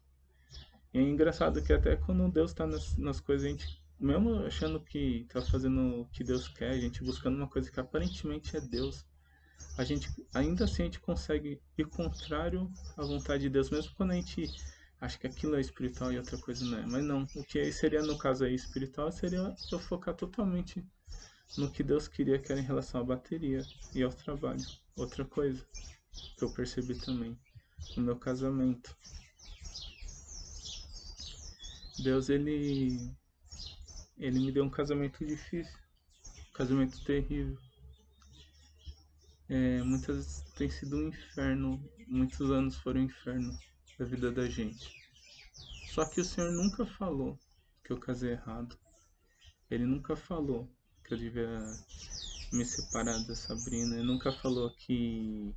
E 0.92 0.98
é 0.98 1.02
engraçado 1.02 1.62
que 1.62 1.72
até 1.72 1.96
quando 1.96 2.30
Deus 2.30 2.50
está 2.50 2.66
nas, 2.66 2.96
nas 2.96 3.20
coisas, 3.20 3.46
a 3.46 3.50
gente, 3.50 3.82
mesmo 3.98 4.46
achando 4.46 4.80
que 4.80 5.26
está 5.28 5.42
fazendo 5.42 6.00
o 6.00 6.06
que 6.06 6.24
Deus 6.24 6.48
quer, 6.48 6.70
a 6.70 6.80
gente 6.80 7.02
buscando 7.02 7.36
uma 7.36 7.48
coisa 7.48 7.70
que 7.70 7.80
aparentemente 7.80 8.56
é 8.56 8.60
Deus, 8.60 9.04
a 9.76 9.82
gente 9.82 10.08
ainda 10.32 10.64
assim 10.64 10.82
a 10.82 10.84
gente 10.86 11.00
consegue 11.00 11.60
ir 11.76 11.84
contrário 11.86 12.70
à 12.96 13.02
vontade 13.02 13.44
de 13.44 13.50
Deus, 13.50 13.70
mesmo 13.70 13.92
quando 13.96 14.12
a 14.12 14.14
gente 14.14 14.46
acha 15.00 15.18
que 15.18 15.26
aquilo 15.26 15.56
é 15.56 15.60
espiritual 15.60 16.12
e 16.12 16.18
outra 16.18 16.38
coisa 16.38 16.64
não 16.64 16.78
é. 16.78 16.86
Mas 16.86 17.04
não, 17.04 17.26
o 17.34 17.44
que 17.44 17.72
seria 17.72 18.02
no 18.02 18.16
caso 18.16 18.44
aí 18.44 18.54
espiritual 18.54 19.10
seria 19.10 19.54
eu 19.70 19.78
focar 19.78 20.14
totalmente 20.14 20.84
no 21.56 21.70
que 21.70 21.82
Deus 21.82 22.06
queria 22.06 22.38
que 22.38 22.52
era 22.52 22.60
em 22.60 22.64
relação 22.64 23.00
à 23.00 23.04
bateria 23.04 23.62
e 23.94 24.02
ao 24.02 24.12
trabalho. 24.12 24.64
Outra 24.96 25.24
coisa 25.24 25.64
que 26.36 26.44
eu 26.44 26.52
percebi 26.52 26.94
também 26.94 27.36
no 27.96 28.02
meu 28.02 28.16
casamento. 28.16 28.96
Deus 31.98 32.28
ele 32.28 33.12
ele 34.16 34.38
me 34.38 34.52
deu 34.52 34.64
um 34.64 34.70
casamento 34.70 35.24
difícil, 35.26 35.76
um 36.50 36.52
casamento 36.52 37.02
terrível 37.04 37.58
é, 39.48 39.82
muitas 39.82 40.42
tem 40.56 40.70
sido 40.70 40.96
um 40.96 41.08
inferno, 41.08 41.82
muitos 42.06 42.50
anos 42.50 42.76
foram 42.78 43.00
um 43.00 43.04
inferno 43.04 43.56
da 43.98 44.04
vida 44.04 44.32
da 44.32 44.48
gente. 44.48 44.90
Só 45.92 46.04
que 46.04 46.20
o 46.20 46.24
Senhor 46.24 46.50
nunca 46.50 46.86
falou 46.86 47.38
que 47.84 47.92
eu 47.92 47.98
casei 47.98 48.32
errado. 48.32 48.76
Ele 49.70 49.84
nunca 49.84 50.16
falou 50.16 50.68
que 51.04 51.14
eu 51.14 51.18
devia 51.18 51.60
me 52.52 52.64
separar 52.64 53.18
da 53.24 53.34
Sabrina. 53.34 53.96
Ele 53.96 54.06
nunca 54.06 54.32
falou 54.32 54.70
que 54.70 55.54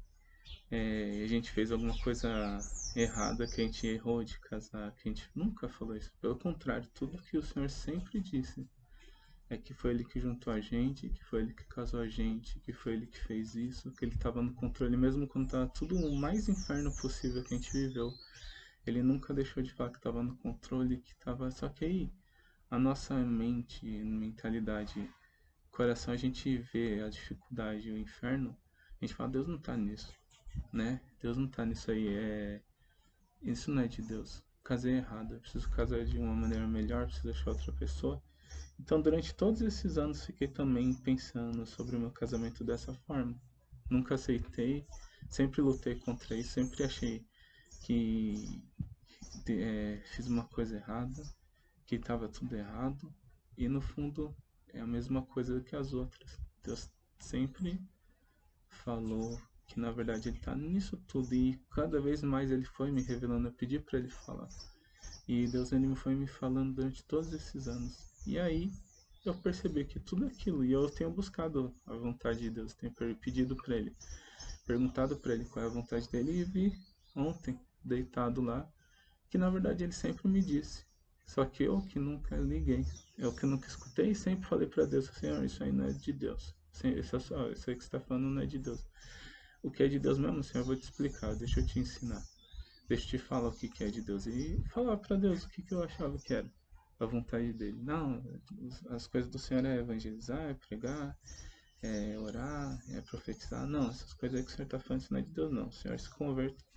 é, 0.70 1.24
a 1.24 1.28
gente 1.28 1.50
fez 1.52 1.72
alguma 1.72 1.98
coisa 2.00 2.60
errada, 2.96 3.48
que 3.48 3.62
a 3.62 3.64
gente 3.64 3.88
errou 3.88 4.24
de 4.24 4.40
casar, 4.40 4.94
que 4.96 5.08
a 5.08 5.14
gente 5.14 5.30
nunca 5.34 5.70
falou 5.70 5.96
isso. 5.96 6.12
Pelo 6.20 6.38
contrário, 6.38 6.90
tudo 6.94 7.22
que 7.22 7.38
o 7.38 7.44
Senhor 7.44 7.70
sempre 7.70 8.20
disse 8.20 8.68
é 9.50 9.58
que 9.58 9.74
foi 9.74 9.92
ele 9.92 10.04
que 10.04 10.20
juntou 10.20 10.52
a 10.52 10.60
gente, 10.60 11.10
que 11.10 11.24
foi 11.24 11.42
ele 11.42 11.54
que 11.54 11.66
casou 11.66 12.02
a 12.02 12.08
gente, 12.08 12.60
que 12.60 12.74
foi 12.74 12.94
ele 12.94 13.08
que 13.08 13.20
fez 13.20 13.56
isso, 13.56 13.92
que 13.94 14.04
ele 14.04 14.16
estava 14.16 14.42
no 14.42 14.54
controle 14.54 14.98
mesmo 14.98 15.28
quando 15.28 15.46
estava 15.46 15.68
tudo 15.68 15.96
o 15.96 16.16
mais 16.16 16.50
inferno 16.50 16.94
possível 16.98 17.44
que 17.44 17.54
a 17.54 17.58
gente 17.58 17.72
viveu. 17.72 18.12
Ele 18.86 19.02
nunca 19.02 19.34
deixou 19.34 19.64
de 19.64 19.74
falar 19.74 19.92
que 19.92 19.98
estava 19.98 20.22
no 20.24 20.36
controle, 20.38 21.00
que 21.00 21.12
estava. 21.12 21.50
Só 21.52 21.70
que 21.70 21.86
aí 21.86 22.14
a 22.70 22.78
nossa 22.78 23.16
mente, 23.16 23.86
mentalidade, 24.04 25.10
coração, 25.72 26.14
a 26.14 26.18
gente 26.18 26.58
vê 26.74 27.02
a 27.02 27.10
dificuldade, 27.10 27.92
o 27.92 27.98
inferno, 27.98 28.58
a 29.00 29.06
gente 29.06 29.16
fala, 29.16 29.30
Deus 29.30 29.48
não 29.48 29.56
está 29.56 29.78
nisso, 29.78 30.14
né? 30.74 31.02
Deus 31.22 31.38
não 31.38 31.46
está 31.46 31.66
nisso 31.66 31.92
aí, 31.92 32.08
é... 32.10 32.62
Isso 33.42 33.72
não 33.72 33.84
é 33.84 33.88
de 33.88 34.02
Deus. 34.02 34.44
casei 34.64 34.96
errado, 34.96 35.36
eu 35.36 35.40
preciso 35.40 35.70
casar 35.70 36.04
de 36.04 36.18
uma 36.18 36.36
maneira 36.36 36.68
melhor, 36.68 37.06
preciso 37.06 37.30
achar 37.30 37.52
outra 37.52 37.72
pessoa. 37.72 38.22
Então, 38.80 39.02
durante 39.02 39.34
todos 39.34 39.62
esses 39.62 39.98
anos, 39.98 40.26
fiquei 40.26 40.48
também 40.48 40.94
pensando 40.94 41.66
sobre 41.66 41.96
o 41.96 42.00
meu 42.00 42.12
casamento 42.12 42.64
dessa 42.64 42.94
forma. 42.94 43.36
Nunca 43.90 44.16
aceitei, 44.16 44.86
sempre 45.30 45.62
lutei 45.62 45.96
contra 45.96 46.36
isso, 46.36 46.52
sempre 46.54 46.84
achei 46.84 47.26
que 47.84 48.62
é, 49.48 50.02
fiz 50.14 50.28
uma 50.28 50.46
coisa 50.46 50.76
errada, 50.76 51.24
que 51.86 51.96
estava 51.96 52.28
tudo 52.28 52.56
errado, 52.56 53.14
e 53.58 53.68
no 53.68 53.82
fundo 53.82 54.36
é 54.74 54.80
a 54.80 54.88
mesma 54.88 55.22
coisa 55.22 55.62
que 55.62 55.76
as 55.76 55.94
outras. 55.94 56.40
Deus 56.64 56.90
sempre 57.20 57.82
falou 58.70 59.40
que 59.66 59.80
na 59.80 59.92
verdade 59.92 60.30
ele 60.30 60.38
está 60.38 60.56
nisso 60.56 60.98
tudo 61.08 61.34
e 61.34 61.58
cada 61.72 62.00
vez 62.00 62.24
mais 62.24 62.52
ele 62.52 62.66
foi 62.66 62.92
me 62.92 63.02
revelando. 63.02 63.48
Eu 63.48 63.54
pedi 63.54 63.80
para 63.80 64.00
ele 64.00 64.10
falar 64.10 64.48
e 65.28 65.48
Deus 65.48 65.72
ele 65.72 65.94
foi 65.96 66.16
me 66.16 66.28
falando 66.28 66.74
durante 66.76 67.04
todos 67.04 67.34
esses 67.34 67.68
anos. 67.68 68.17
E 68.28 68.38
aí 68.38 68.74
eu 69.26 69.34
percebi 69.34 69.86
que 69.86 70.02
tudo 70.02 70.26
aquilo 70.26 70.66
e 70.66 70.74
eu 70.74 70.90
tenho 70.90 71.10
buscado 71.10 71.74
a 71.86 71.94
vontade 71.96 72.40
de 72.40 72.50
Deus, 72.50 72.74
tenho 72.74 72.94
pedido 73.16 73.56
para 73.56 73.78
ele, 73.78 73.96
perguntado 74.66 75.16
para 75.16 75.34
ele 75.34 75.46
qual 75.46 75.64
é 75.64 75.68
a 75.70 75.72
vontade 75.72 76.12
dele 76.12 76.34
e 76.34 76.44
vi 76.44 76.74
ontem 77.16 77.58
deitado 77.82 78.42
lá 78.42 78.70
que 79.30 79.38
na 79.38 79.50
verdade 79.50 79.86
ele 79.86 79.94
sempre 79.94 80.28
me 80.28 80.42
disse. 80.42 80.86
Só 81.26 81.46
que 81.46 81.64
eu 81.64 81.82
que 81.82 82.00
nunca 82.00 82.36
liguei, 82.36 82.86
eu 83.18 83.34
que 83.34 83.46
nunca 83.46 83.66
escutei, 83.66 84.14
sempre 84.14 84.46
falei 84.46 84.68
para 84.68 84.84
Deus, 84.84 85.06
Senhor, 85.06 85.42
isso 85.46 85.64
aí 85.64 85.72
não 85.72 85.86
é 85.86 85.94
de 85.94 86.12
Deus. 86.12 86.54
Isso, 86.74 87.16
é 87.16 87.52
isso 87.54 87.70
aí 87.70 87.78
que 87.78 87.84
você 87.84 87.88
está 87.88 88.00
falando 88.02 88.30
não 88.30 88.42
é 88.42 88.46
de 88.46 88.60
Deus. 88.60 88.86
O 89.64 89.72
que 89.72 89.84
é 89.84 89.88
de 89.88 90.00
Deus 90.00 90.20
mesmo, 90.20 90.44
Senhor, 90.44 90.64
eu 90.64 90.68
vou 90.68 90.76
te 90.76 90.84
explicar, 90.84 91.34
deixa 91.34 91.62
eu 91.62 91.66
te 91.66 91.80
ensinar. 91.80 92.22
Deixa 92.90 93.06
eu 93.06 93.10
te 93.10 93.18
falar 93.20 93.48
o 93.48 93.54
que, 93.54 93.70
que 93.70 93.86
é 93.86 93.88
de 93.88 94.02
Deus. 94.02 94.28
E 94.28 94.62
falar 94.74 94.98
para 94.98 95.16
Deus 95.16 95.46
o 95.46 95.50
que, 95.50 95.62
que 95.64 95.74
eu 95.74 95.82
achava 95.82 96.18
que 96.20 96.34
era 96.34 96.50
a 97.00 97.06
vontade 97.06 97.54
dele. 97.54 97.82
Não, 97.82 98.24
as 98.90 99.08
coisas 99.08 99.30
do 99.30 99.40
Senhor 99.40 99.66
é 99.66 99.78
evangelizar, 99.78 100.42
é 100.42 100.54
pregar, 100.54 101.18
é 101.82 102.18
orar, 102.20 102.80
é 102.90 103.02
profetizar. 103.02 103.68
Não, 103.68 103.90
essas 103.90 104.14
coisas 104.14 104.42
que 104.42 104.52
o 104.52 104.56
Senhor 104.56 104.66
está 104.66 104.80
falando, 104.80 105.02
isso 105.02 105.14
não 105.14 105.20
é 105.20 105.24
de 105.24 105.32
Deus, 105.32 105.52
não. 105.52 105.68
O 105.68 105.74
Senhor 105.74 106.00
se 106.00 106.10
converte 106.10 106.68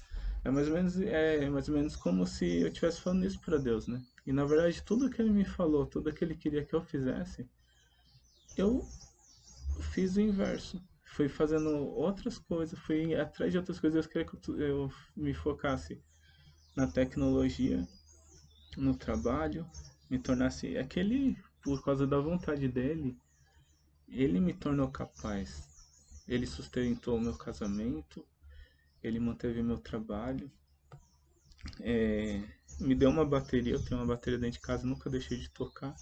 é 0.44 0.50
mais 0.50 0.68
ou 0.68 0.74
menos, 0.74 0.98
é 1.00 1.50
mais 1.50 1.68
ou 1.68 1.74
menos 1.74 1.96
como 1.96 2.26
se 2.26 2.60
eu 2.60 2.68
estivesse 2.68 3.00
falando 3.00 3.26
isso 3.26 3.40
para 3.40 3.58
Deus, 3.58 3.86
né? 3.86 4.02
E 4.26 4.32
na 4.32 4.44
verdade, 4.44 4.82
tudo 4.82 5.10
que 5.10 5.20
ele 5.20 5.30
me 5.30 5.44
falou, 5.44 5.86
tudo 5.86 6.12
que 6.12 6.24
ele 6.24 6.34
queria 6.34 6.64
que 6.64 6.74
eu 6.74 6.82
fizesse, 6.82 7.48
eu 8.56 8.86
fiz 9.92 10.16
o 10.16 10.20
inverso. 10.20 10.82
Fui 11.04 11.28
fazendo 11.28 11.70
outras 11.70 12.38
coisas, 12.38 12.78
fui 12.78 13.14
atrás 13.14 13.52
de 13.52 13.58
outras 13.58 13.78
coisas. 13.78 14.04
Eu 14.04 14.10
queria 14.10 14.26
que 14.26 14.36
eu 14.62 14.90
me 15.16 15.34
focasse 15.34 16.02
na 16.74 16.86
tecnologia, 16.86 17.86
no 18.76 18.96
trabalho, 18.96 19.68
me 20.10 20.18
tornasse 20.18 20.76
aquele, 20.76 21.36
por 21.62 21.82
causa 21.84 22.06
da 22.06 22.18
vontade 22.18 22.66
dele, 22.66 23.16
ele 24.08 24.40
me 24.40 24.52
tornou 24.52 24.90
capaz. 24.90 25.68
Ele 26.26 26.46
sustentou 26.46 27.16
o 27.16 27.20
meu 27.20 27.36
casamento, 27.36 28.26
ele 29.02 29.20
manteve 29.20 29.62
meu 29.62 29.78
trabalho, 29.78 30.50
é, 31.80 32.42
me 32.80 32.94
deu 32.94 33.10
uma 33.10 33.24
bateria, 33.24 33.74
eu 33.74 33.84
tenho 33.84 34.00
uma 34.00 34.06
bateria 34.06 34.38
dentro 34.38 34.58
de 34.58 34.66
casa, 34.66 34.86
nunca 34.86 35.10
deixei 35.10 35.38
de 35.38 35.50
tocar. 35.50 35.94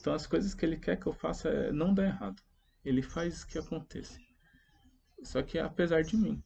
Então 0.00 0.14
as 0.14 0.26
coisas 0.26 0.54
que 0.54 0.64
ele 0.64 0.76
quer 0.76 0.98
que 0.98 1.06
eu 1.06 1.12
faça 1.12 1.48
é, 1.48 1.72
não 1.72 1.94
dá 1.94 2.04
errado. 2.04 2.42
Ele 2.84 3.02
faz 3.02 3.44
que 3.44 3.58
aconteça. 3.58 4.18
Só 5.22 5.42
que 5.42 5.58
é 5.58 5.62
apesar 5.62 6.02
de 6.02 6.16
mim, 6.16 6.42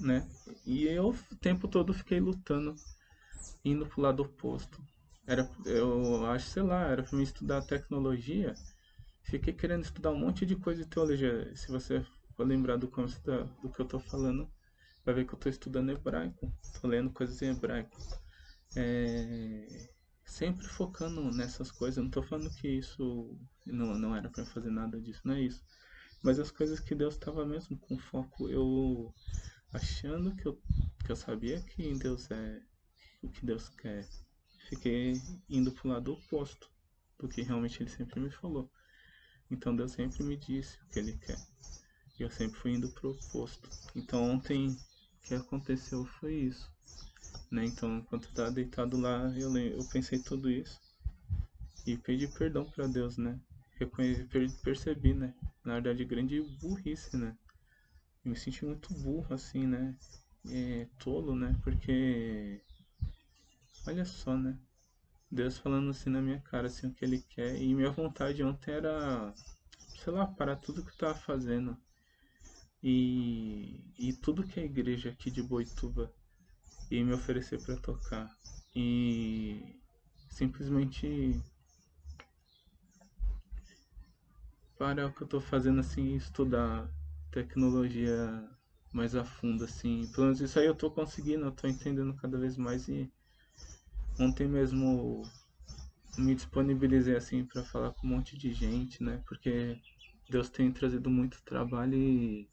né? 0.00 0.28
E 0.66 0.84
eu 0.84 1.08
o 1.08 1.36
tempo 1.36 1.66
todo 1.66 1.94
fiquei 1.94 2.20
lutando, 2.20 2.74
indo 3.64 3.86
pro 3.86 4.02
lado 4.02 4.22
oposto. 4.22 4.82
Era, 5.26 5.48
eu 5.64 6.26
acho, 6.26 6.46
sei 6.48 6.62
lá, 6.62 6.88
era 6.88 7.02
para 7.02 7.16
mim 7.16 7.22
estudar 7.22 7.62
tecnologia. 7.62 8.54
Fiquei 9.22 9.52
querendo 9.52 9.84
estudar 9.84 10.10
um 10.10 10.18
monte 10.18 10.44
de 10.46 10.56
coisa 10.56 10.82
de 10.82 10.88
teologia. 10.88 11.54
Se 11.56 11.68
você 11.68 12.04
for 12.36 12.46
lembrar 12.46 12.76
do, 12.76 12.88
do 12.88 13.70
que 13.70 13.80
eu 13.80 13.86
tô 13.86 13.98
falando, 13.98 14.50
vai 15.04 15.14
ver 15.14 15.24
que 15.26 15.32
eu 15.34 15.36
estou 15.36 15.50
estudando 15.50 15.90
hebraico, 15.90 16.52
estou 16.62 16.90
lendo 16.90 17.10
coisas 17.10 17.40
em 17.42 17.48
hebraico. 17.50 17.96
É, 18.76 19.88
sempre 20.24 20.66
focando 20.66 21.30
nessas 21.30 21.70
coisas, 21.70 21.98
não 21.98 22.06
estou 22.06 22.22
falando 22.22 22.50
que 22.50 22.68
isso 22.68 23.38
não, 23.66 23.98
não 23.98 24.16
era 24.16 24.28
para 24.28 24.44
fazer 24.44 24.70
nada 24.70 25.00
disso, 25.00 25.22
não 25.24 25.34
é 25.34 25.40
isso. 25.42 25.62
Mas 26.22 26.38
as 26.38 26.50
coisas 26.50 26.80
que 26.80 26.94
Deus 26.94 27.14
estava 27.14 27.44
mesmo 27.46 27.78
com 27.78 27.98
foco, 27.98 28.48
eu 28.50 29.12
achando 29.72 30.34
que 30.36 30.46
eu, 30.46 30.60
que 31.04 31.12
eu 31.12 31.16
sabia 31.16 31.60
que 31.62 31.94
Deus 31.94 32.30
é 32.30 32.60
o 33.22 33.28
que 33.30 33.44
Deus 33.46 33.68
quer, 33.70 34.06
fiquei 34.68 35.20
indo 35.48 35.72
para 35.72 35.88
o 35.88 35.90
lado 35.90 36.12
oposto 36.12 36.68
do 37.18 37.28
que 37.28 37.42
realmente 37.42 37.82
Ele 37.82 37.90
sempre 37.90 38.20
me 38.20 38.30
falou. 38.30 38.70
Então 39.50 39.74
Deus 39.74 39.92
sempre 39.92 40.22
me 40.22 40.36
disse 40.36 40.78
o 40.82 40.86
que 40.92 40.98
Ele 40.98 41.16
quer. 41.18 41.38
E 42.18 42.22
eu 42.22 42.30
sempre 42.30 42.58
fui 42.58 42.72
indo 42.72 42.88
pro 42.88 43.10
oposto. 43.10 43.70
Então 43.94 44.22
ontem 44.30 44.76
que 45.22 45.34
aconteceu 45.34 46.04
foi 46.04 46.34
isso. 46.34 46.72
Né? 47.50 47.64
Então, 47.64 47.98
enquanto 47.98 48.24
eu 48.24 48.30
estava 48.30 48.50
deitado 48.50 48.96
lá, 48.96 49.32
eu, 49.36 49.56
eu 49.56 49.84
pensei 49.84 50.18
tudo 50.18 50.50
isso 50.50 50.80
e 51.86 51.96
pedi 51.96 52.26
perdão 52.26 52.64
para 52.64 52.86
Deus, 52.86 53.16
né? 53.16 53.38
Reconheci, 53.78 54.26
percebi, 54.62 55.14
né? 55.14 55.34
Na 55.64 55.74
verdade, 55.74 56.04
grande 56.04 56.40
burrice, 56.60 57.16
né? 57.16 57.36
Eu 58.24 58.30
me 58.30 58.36
senti 58.36 58.64
muito 58.64 58.92
burro, 58.94 59.34
assim, 59.34 59.66
né? 59.66 59.94
É, 60.50 60.86
tolo, 60.98 61.34
né? 61.34 61.54
Porque, 61.62 62.60
olha 63.86 64.04
só, 64.04 64.36
né? 64.36 64.58
Deus 65.30 65.58
falando 65.58 65.90
assim 65.90 66.10
na 66.10 66.22
minha 66.22 66.40
cara, 66.40 66.66
assim, 66.68 66.86
o 66.88 66.92
que 66.94 67.04
Ele 67.04 67.20
quer. 67.20 67.60
E 67.60 67.74
minha 67.74 67.90
vontade 67.90 68.42
ontem 68.42 68.72
era, 68.72 69.34
sei 69.96 70.12
lá, 70.12 70.26
parar 70.26 70.56
tudo 70.56 70.82
que 70.84 70.90
eu 70.90 70.96
tava 70.96 71.14
fazendo 71.14 71.76
e, 72.86 73.80
e 73.98 74.12
tudo 74.12 74.46
que 74.46 74.60
a 74.60 74.64
igreja 74.64 75.08
aqui 75.08 75.30
de 75.30 75.42
Boituva 75.42 76.12
ia 76.90 77.02
me 77.02 77.14
oferecer 77.14 77.58
para 77.62 77.76
tocar. 77.76 78.30
E 78.76 79.80
simplesmente 80.28 81.40
para 84.76 85.06
o 85.06 85.12
que 85.12 85.22
eu 85.22 85.26
tô 85.26 85.40
fazendo 85.40 85.80
assim, 85.80 86.14
estudar 86.14 86.86
tecnologia 87.30 88.46
mais 88.92 89.16
a 89.16 89.24
fundo 89.24 89.64
assim. 89.64 90.06
Pelo 90.12 90.26
menos 90.26 90.40
isso 90.42 90.58
aí 90.58 90.66
eu 90.66 90.74
tô 90.74 90.90
conseguindo, 90.90 91.46
eu 91.46 91.52
tô 91.52 91.66
entendendo 91.66 92.12
cada 92.14 92.36
vez 92.36 92.56
mais 92.58 92.86
e 92.86 93.10
ontem 94.18 94.48
mesmo 94.48 95.32
me 96.18 96.34
disponibilizei 96.34 97.16
assim 97.16 97.44
para 97.44 97.64
falar 97.64 97.92
com 97.92 98.06
um 98.06 98.10
monte 98.10 98.36
de 98.36 98.52
gente, 98.52 99.02
né? 99.02 99.22
Porque 99.26 99.78
Deus 100.28 100.48
tem 100.50 100.72
trazido 100.72 101.10
muito 101.10 101.42
trabalho 101.44 101.94
e 101.96 102.48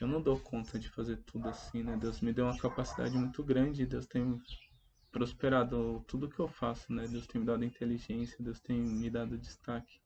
eu 0.00 0.06
não 0.06 0.20
dou 0.20 0.38
conta 0.38 0.78
de 0.78 0.90
fazer 0.90 1.16
tudo 1.24 1.48
assim, 1.48 1.82
né? 1.82 1.96
Deus 1.96 2.20
me 2.20 2.32
deu 2.32 2.44
uma 2.44 2.56
capacidade 2.58 3.16
muito 3.16 3.42
grande, 3.42 3.86
Deus 3.86 4.06
tem 4.06 4.38
prosperado 5.10 6.04
tudo 6.08 6.28
que 6.28 6.38
eu 6.40 6.48
faço, 6.48 6.92
né? 6.92 7.08
Deus 7.08 7.26
tem 7.26 7.40
me 7.40 7.46
dado 7.46 7.64
inteligência, 7.64 8.36
Deus 8.40 8.60
tem 8.60 8.80
me 8.80 9.08
dado 9.10 9.38
destaque. 9.38 10.00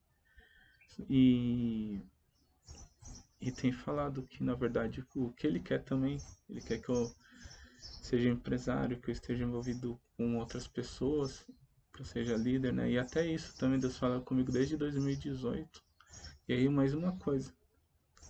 E 1.09 2.01
e 3.41 3.51
tem 3.51 3.73
falado 3.73 4.25
que 4.27 4.43
na 4.43 4.55
verdade 4.55 5.05
o 5.15 5.33
que 5.33 5.47
ele 5.47 5.61
quer 5.61 5.83
também, 5.85 6.23
ele 6.49 6.61
quer 6.61 6.79
que 6.79 6.89
eu 6.89 7.15
seja 8.01 8.29
empresário, 8.29 9.01
que 9.01 9.11
eu 9.11 9.13
esteja 9.13 9.45
envolvido 9.45 10.01
com 10.17 10.39
outras 10.39 10.67
pessoas, 10.67 11.47
que 11.93 12.03
eu 12.03 12.07
seja 12.07 12.37
líder, 12.37 12.73
né? 12.73 12.91
E 12.91 12.99
até 12.99 13.27
isso 13.27 13.57
também 13.57 13.79
Deus 13.79 13.97
fala 13.99 14.21
comigo 14.21 14.53
desde 14.53 14.77
2018. 14.77 15.83
E 16.49 16.53
aí 16.53 16.69
mais 16.69 16.95
uma 16.95 17.17
coisa, 17.19 17.53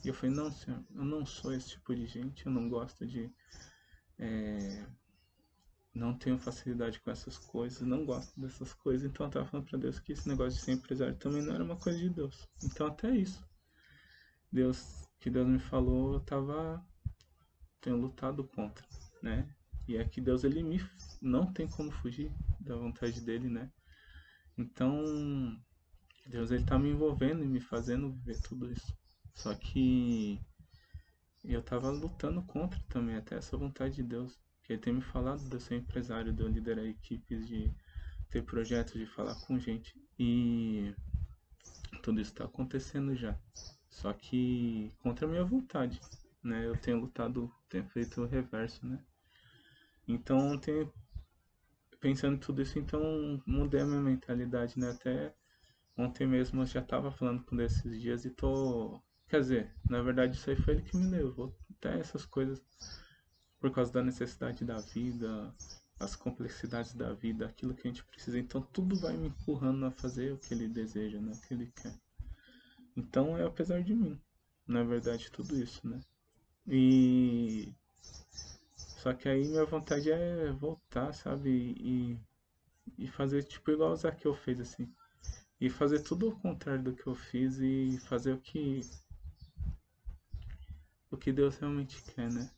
e 0.06 0.08
eu 0.08 0.14
falei, 0.14 0.36
não, 0.36 0.52
senhor, 0.52 0.84
eu 0.94 1.04
não 1.04 1.26
sou 1.26 1.52
esse 1.52 1.70
tipo 1.70 1.92
de 1.92 2.06
gente, 2.06 2.46
eu 2.46 2.52
não 2.52 2.68
gosto 2.68 3.04
de. 3.04 3.28
É, 4.18 4.86
não 5.92 6.16
tenho 6.16 6.38
facilidade 6.38 7.00
com 7.00 7.10
essas 7.10 7.36
coisas, 7.38 7.80
não 7.80 8.04
gosto 8.04 8.40
dessas 8.40 8.72
coisas. 8.72 9.04
Então 9.04 9.26
eu 9.26 9.32
tava 9.32 9.46
falando 9.46 9.66
para 9.66 9.78
Deus 9.78 9.98
que 9.98 10.12
esse 10.12 10.28
negócio 10.28 10.58
de 10.58 10.64
ser 10.64 10.72
empresário 10.72 11.16
também 11.16 11.42
não 11.42 11.54
era 11.54 11.64
uma 11.64 11.76
coisa 11.76 11.98
de 11.98 12.08
Deus. 12.08 12.48
Então 12.62 12.86
até 12.86 13.10
isso. 13.10 13.44
Deus, 14.52 15.08
que 15.18 15.28
Deus 15.28 15.48
me 15.48 15.58
falou, 15.58 16.14
eu 16.14 16.20
tava. 16.20 16.86
Tenho 17.80 17.96
lutado 17.96 18.44
contra, 18.44 18.86
né? 19.22 19.55
E 19.88 19.96
é 19.96 20.04
que 20.04 20.20
Deus, 20.20 20.44
ele 20.44 20.62
me. 20.62 20.84
Não 21.20 21.52
tem 21.52 21.68
como 21.68 21.90
fugir 21.90 22.30
da 22.60 22.76
vontade 22.76 23.20
dele, 23.20 23.48
né? 23.48 23.70
Então. 24.56 25.56
Deus, 26.28 26.50
ele 26.50 26.64
tá 26.64 26.76
me 26.76 26.90
envolvendo 26.90 27.44
e 27.44 27.46
me 27.46 27.60
fazendo 27.60 28.10
viver 28.10 28.40
tudo 28.40 28.70
isso. 28.70 28.96
Só 29.32 29.54
que 29.54 30.40
eu 31.44 31.62
tava 31.62 31.88
lutando 31.90 32.42
contra 32.42 32.80
também, 32.88 33.14
até 33.14 33.36
essa 33.36 33.56
vontade 33.56 33.96
de 33.96 34.02
Deus. 34.02 34.36
Que 34.64 34.72
ele 34.72 34.82
tem 34.82 34.94
me 34.94 35.00
falado 35.00 35.48
de 35.48 35.54
eu 35.54 35.60
ser 35.60 35.76
empresário, 35.76 36.32
de 36.32 36.42
eu 36.42 36.48
liderar 36.48 36.84
equipes, 36.84 37.46
de 37.46 37.72
ter 38.30 38.42
projetos, 38.42 38.94
de 38.94 39.06
falar 39.06 39.36
com 39.46 39.58
gente. 39.58 39.94
E 40.18 40.92
tudo 42.02 42.20
isso 42.20 42.32
está 42.32 42.44
acontecendo 42.44 43.14
já. 43.14 43.38
Só 43.88 44.12
que 44.12 44.92
contra 44.98 45.26
a 45.26 45.30
minha 45.30 45.44
vontade, 45.44 46.00
né? 46.42 46.66
Eu 46.66 46.76
tenho 46.76 46.98
lutado, 47.00 47.52
tenho 47.68 47.84
feito 47.90 48.20
o 48.20 48.26
reverso, 48.26 48.84
né? 48.84 48.98
Então 50.06 50.38
ontem 50.38 50.90
pensando 52.00 52.36
em 52.36 52.38
tudo 52.38 52.62
isso, 52.62 52.78
então 52.78 53.42
mudei 53.46 53.80
a 53.80 53.86
minha 53.86 54.00
mentalidade, 54.00 54.78
né? 54.78 54.90
Até 54.90 55.34
ontem 55.96 56.26
mesmo 56.26 56.62
eu 56.62 56.66
já 56.66 56.82
tava 56.82 57.10
falando 57.10 57.44
com 57.44 57.56
ele 57.56 57.64
esses 57.64 58.00
dias 58.00 58.24
e 58.24 58.30
tô. 58.30 59.00
Quer 59.28 59.40
dizer, 59.40 59.74
na 59.88 60.00
verdade 60.02 60.36
isso 60.36 60.48
aí 60.48 60.56
foi 60.56 60.74
ele 60.74 60.82
que 60.82 60.96
me 60.96 61.08
levou 61.08 61.52
até 61.76 61.98
essas 61.98 62.24
coisas 62.24 62.62
por 63.58 63.70
causa 63.72 63.92
da 63.92 64.02
necessidade 64.02 64.64
da 64.64 64.80
vida, 64.80 65.52
as 65.98 66.14
complexidades 66.14 66.94
da 66.94 67.12
vida, 67.12 67.46
aquilo 67.46 67.74
que 67.74 67.88
a 67.88 67.90
gente 67.90 68.04
precisa. 68.04 68.38
Então 68.38 68.62
tudo 68.62 68.96
vai 68.96 69.16
me 69.16 69.28
empurrando 69.28 69.86
a 69.86 69.90
fazer 69.90 70.32
o 70.32 70.38
que 70.38 70.54
ele 70.54 70.68
deseja, 70.68 71.20
né? 71.20 71.32
O 71.32 71.40
que 71.48 71.54
ele 71.54 71.72
quer. 71.82 71.94
Então 72.96 73.36
é 73.36 73.44
apesar 73.44 73.82
de 73.82 73.94
mim, 73.94 74.20
na 74.66 74.84
verdade, 74.84 75.30
tudo 75.30 75.56
isso, 75.60 75.86
né? 75.88 76.00
E 76.66 77.72
só 79.06 79.14
que 79.14 79.28
aí 79.28 79.46
minha 79.46 79.64
vontade 79.64 80.10
é 80.10 80.50
voltar, 80.50 81.12
sabe? 81.12 81.76
E, 81.78 82.18
e 82.98 83.06
fazer 83.06 83.44
tipo 83.44 83.70
igual 83.70 83.92
o 83.92 83.96
Zaqueu 83.96 84.34
fez, 84.34 84.58
assim. 84.58 84.92
E 85.60 85.70
fazer 85.70 86.00
tudo 86.00 86.26
ao 86.26 86.36
contrário 86.40 86.82
do 86.82 86.92
que 86.92 87.06
eu 87.06 87.14
fiz 87.14 87.60
e 87.60 87.98
fazer 87.98 88.32
o 88.32 88.40
que. 88.40 88.84
O 91.08 91.16
que 91.16 91.30
Deus 91.32 91.56
realmente 91.56 92.02
quer, 92.02 92.28
né? 92.28 92.50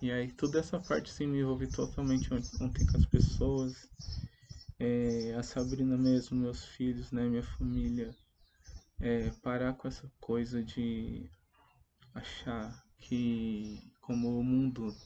E 0.00 0.10
aí 0.10 0.32
toda 0.32 0.58
essa 0.58 0.80
parte 0.80 1.10
sim 1.10 1.26
me 1.26 1.40
envolvi 1.40 1.66
totalmente 1.66 2.30
ontem 2.58 2.86
com 2.86 2.96
as 2.96 3.04
pessoas. 3.04 3.86
É, 4.78 5.34
a 5.34 5.42
Sabrina 5.42 5.98
mesmo, 5.98 6.34
meus 6.38 6.64
filhos, 6.64 7.12
né? 7.12 7.28
Minha 7.28 7.42
família. 7.42 8.16
É, 8.98 9.32
parar 9.42 9.74
com 9.74 9.86
essa 9.86 10.10
coisa 10.18 10.62
de 10.64 11.30
achar 12.14 12.82
que 12.96 13.78
como 14.00 14.38
o 14.38 14.42
mundo 14.42 14.96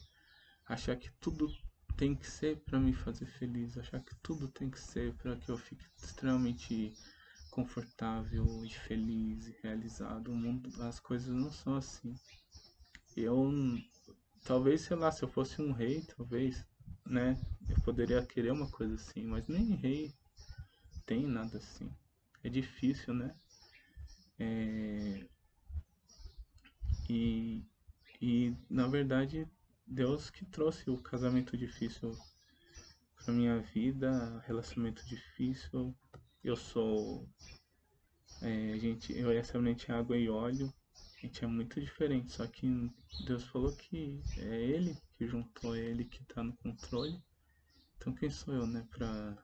achar 0.65 0.95
que 0.95 1.11
tudo 1.19 1.47
tem 1.95 2.15
que 2.15 2.27
ser 2.27 2.57
para 2.65 2.79
me 2.79 2.93
fazer 2.93 3.25
feliz, 3.25 3.77
achar 3.77 3.99
que 4.01 4.15
tudo 4.21 4.47
tem 4.47 4.69
que 4.69 4.79
ser 4.79 5.13
para 5.15 5.35
que 5.35 5.49
eu 5.49 5.57
fique 5.57 5.85
extremamente 5.95 6.93
confortável 7.51 8.65
e 8.65 8.69
feliz 8.69 9.47
e 9.47 9.55
realizado. 9.61 10.31
O 10.31 10.35
mundo, 10.35 10.69
as 10.83 10.99
coisas 10.99 11.33
não 11.33 11.51
são 11.51 11.75
assim. 11.75 12.15
Eu 13.15 13.51
talvez, 14.43 14.81
sei 14.81 14.97
lá, 14.97 15.11
se 15.11 15.23
eu 15.23 15.29
fosse 15.29 15.61
um 15.61 15.71
rei, 15.71 16.01
talvez, 16.17 16.65
né, 17.05 17.39
eu 17.69 17.79
poderia 17.81 18.25
querer 18.25 18.51
uma 18.51 18.69
coisa 18.69 18.95
assim, 18.95 19.23
mas 19.23 19.47
nem 19.47 19.75
rei 19.75 20.13
tem 21.05 21.25
nada 21.25 21.57
assim. 21.57 21.89
É 22.43 22.49
difícil, 22.49 23.13
né? 23.13 23.35
É... 24.39 25.25
E, 27.09 27.63
e 28.21 28.55
na 28.69 28.87
verdade 28.87 29.47
Deus 29.85 30.29
que 30.29 30.45
trouxe 30.45 30.89
o 30.89 30.97
casamento 30.97 31.57
difícil 31.57 32.17
para 33.15 33.33
minha 33.33 33.59
vida, 33.59 34.39
relacionamento 34.45 35.05
difícil. 35.05 35.95
Eu 36.43 36.55
sou. 36.55 37.27
É, 38.41 38.77
gente, 38.79 39.13
eu 39.17 39.31
é 39.31 39.43
somente 39.43 39.91
água 39.91 40.17
e 40.17 40.29
óleo. 40.29 40.73
A 41.17 41.25
gente 41.25 41.43
é 41.43 41.47
muito 41.47 41.79
diferente, 41.79 42.31
só 42.31 42.45
que 42.45 42.67
Deus 43.25 43.45
falou 43.45 43.71
que 43.73 44.21
é 44.37 44.61
Ele 44.61 44.97
que 45.13 45.25
juntou, 45.25 45.75
é 45.75 45.79
Ele 45.79 46.03
que 46.05 46.21
está 46.21 46.43
no 46.43 46.53
controle. 46.57 47.21
Então 47.97 48.13
quem 48.13 48.29
sou 48.29 48.53
eu, 48.53 48.67
né, 48.67 48.85
pra, 48.89 49.37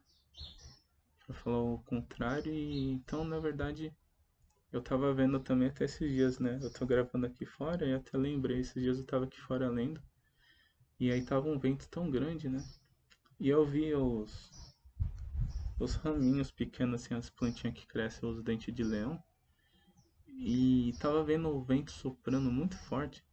pra 1.25 1.35
falar 1.35 1.61
o 1.61 1.79
contrário? 1.83 2.53
E, 2.53 2.91
então, 2.91 3.23
na 3.23 3.39
verdade, 3.39 3.93
eu 4.71 4.81
tava 4.81 5.13
vendo 5.13 5.39
também 5.39 5.69
até 5.69 5.85
esses 5.85 6.11
dias, 6.11 6.39
né? 6.39 6.59
Eu 6.61 6.69
tô 6.71 6.85
gravando 6.85 7.25
aqui 7.25 7.45
fora 7.45 7.85
e 7.85 7.93
até 7.93 8.17
lembrei, 8.17 8.59
esses 8.59 8.81
dias 8.81 8.97
eu 8.97 9.05
tava 9.05 9.25
aqui 9.25 9.39
fora 9.39 9.69
lendo. 9.69 10.01
E 10.99 11.11
aí 11.11 11.23
tava 11.23 11.47
um 11.47 11.57
vento 11.57 11.87
tão 11.87 12.09
grande, 12.11 12.49
né? 12.49 12.63
E 13.39 13.47
eu 13.47 13.65
vi 13.65 13.95
os, 13.95 14.75
os 15.79 15.95
raminhos 15.95 16.51
pequenos, 16.51 17.01
assim, 17.01 17.13
as 17.13 17.29
plantinhas 17.29 17.73
que 17.73 17.87
crescem, 17.87 18.27
os 18.27 18.43
dentes 18.43 18.73
de 18.73 18.83
leão. 18.83 19.21
E 20.27 20.93
tava 20.99 21.23
vendo 21.23 21.49
o 21.49 21.61
vento 21.63 21.91
soprando 21.91 22.51
muito 22.51 22.77
forte. 22.77 23.23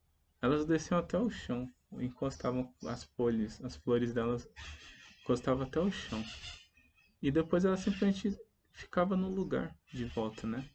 Elas 0.40 0.64
desciam 0.64 0.98
até 0.98 1.18
o 1.18 1.28
chão, 1.28 1.68
encostavam 1.92 2.72
as 2.84 3.04
folhas, 3.04 3.60
as 3.64 3.76
flores 3.76 4.12
delas 4.12 4.48
encostavam 5.20 5.66
até 5.66 5.80
o 5.80 5.90
chão. 5.90 6.22
E 7.20 7.30
depois 7.30 7.64
ela 7.64 7.76
simplesmente 7.76 8.38
ficava 8.72 9.16
no 9.16 9.28
lugar 9.28 9.76
de 9.92 10.04
volta, 10.04 10.46
né? 10.46 10.68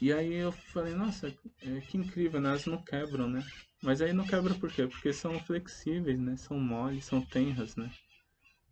E 0.00 0.12
aí 0.12 0.34
eu 0.34 0.52
falei, 0.52 0.94
nossa, 0.94 1.34
é, 1.62 1.80
que 1.80 1.96
incrível, 1.96 2.40
né? 2.40 2.50
Elas 2.50 2.66
não 2.66 2.82
quebram, 2.82 3.28
né? 3.28 3.44
Mas 3.84 4.00
aí 4.00 4.14
não 4.14 4.26
quebra 4.26 4.54
por 4.54 4.72
quê? 4.72 4.86
Porque 4.86 5.12
são 5.12 5.38
flexíveis, 5.38 6.18
né? 6.18 6.36
São 6.36 6.58
moles, 6.58 7.04
são 7.04 7.20
tenras, 7.20 7.76
né? 7.76 7.92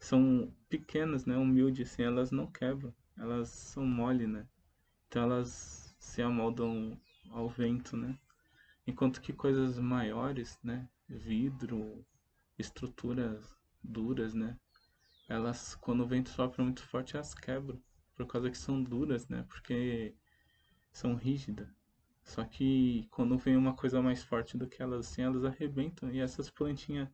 São 0.00 0.50
pequenas, 0.70 1.26
né? 1.26 1.36
Humildes, 1.36 1.92
assim, 1.92 2.02
elas 2.02 2.30
não 2.30 2.46
quebram. 2.46 2.94
Elas 3.18 3.50
são 3.50 3.84
mole, 3.84 4.26
né? 4.26 4.46
Então 5.06 5.24
elas 5.24 5.94
se 5.98 6.22
amoldam 6.22 6.98
ao 7.28 7.46
vento, 7.46 7.94
né? 7.94 8.18
Enquanto 8.86 9.20
que 9.20 9.34
coisas 9.34 9.78
maiores, 9.78 10.58
né? 10.64 10.88
Vidro, 11.06 12.06
estruturas 12.58 13.54
duras, 13.84 14.32
né? 14.32 14.58
Elas, 15.28 15.74
quando 15.74 16.04
o 16.04 16.08
vento 16.08 16.30
sopra 16.30 16.64
muito 16.64 16.82
forte, 16.86 17.16
elas 17.16 17.34
quebram. 17.34 17.78
Por 18.16 18.26
causa 18.26 18.50
que 18.50 18.56
são 18.56 18.82
duras, 18.82 19.28
né? 19.28 19.44
Porque 19.46 20.14
são 20.90 21.14
rígidas. 21.14 21.68
Só 22.24 22.44
que 22.44 23.06
quando 23.10 23.36
vem 23.38 23.56
uma 23.56 23.74
coisa 23.74 24.00
mais 24.00 24.22
forte 24.22 24.56
do 24.56 24.68
que 24.68 24.82
elas, 24.82 25.06
assim, 25.06 25.22
elas 25.22 25.44
arrebentam. 25.44 26.10
E 26.10 26.20
essas 26.20 26.50
plantinhas, 26.50 27.08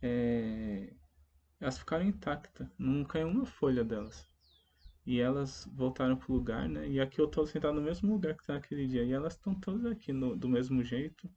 é... 0.00 0.92
elas 1.60 1.78
ficaram 1.78 2.04
intactas. 2.04 2.68
Não 2.78 3.04
caiu 3.04 3.28
uma 3.28 3.46
folha 3.46 3.84
delas. 3.84 4.26
E 5.04 5.20
elas 5.20 5.68
voltaram 5.74 6.16
pro 6.16 6.32
lugar, 6.32 6.68
né? 6.68 6.88
E 6.88 7.00
aqui 7.00 7.20
eu 7.20 7.28
tô 7.28 7.44
sentado 7.46 7.74
no 7.74 7.82
mesmo 7.82 8.12
lugar 8.12 8.36
que 8.36 8.46
tá 8.46 8.54
naquele 8.54 8.86
dia. 8.86 9.04
E 9.04 9.12
elas 9.12 9.34
estão 9.34 9.54
todas 9.54 9.84
aqui 9.86 10.12
no, 10.12 10.36
do 10.36 10.48
mesmo 10.48 10.82
jeito. 10.82 11.28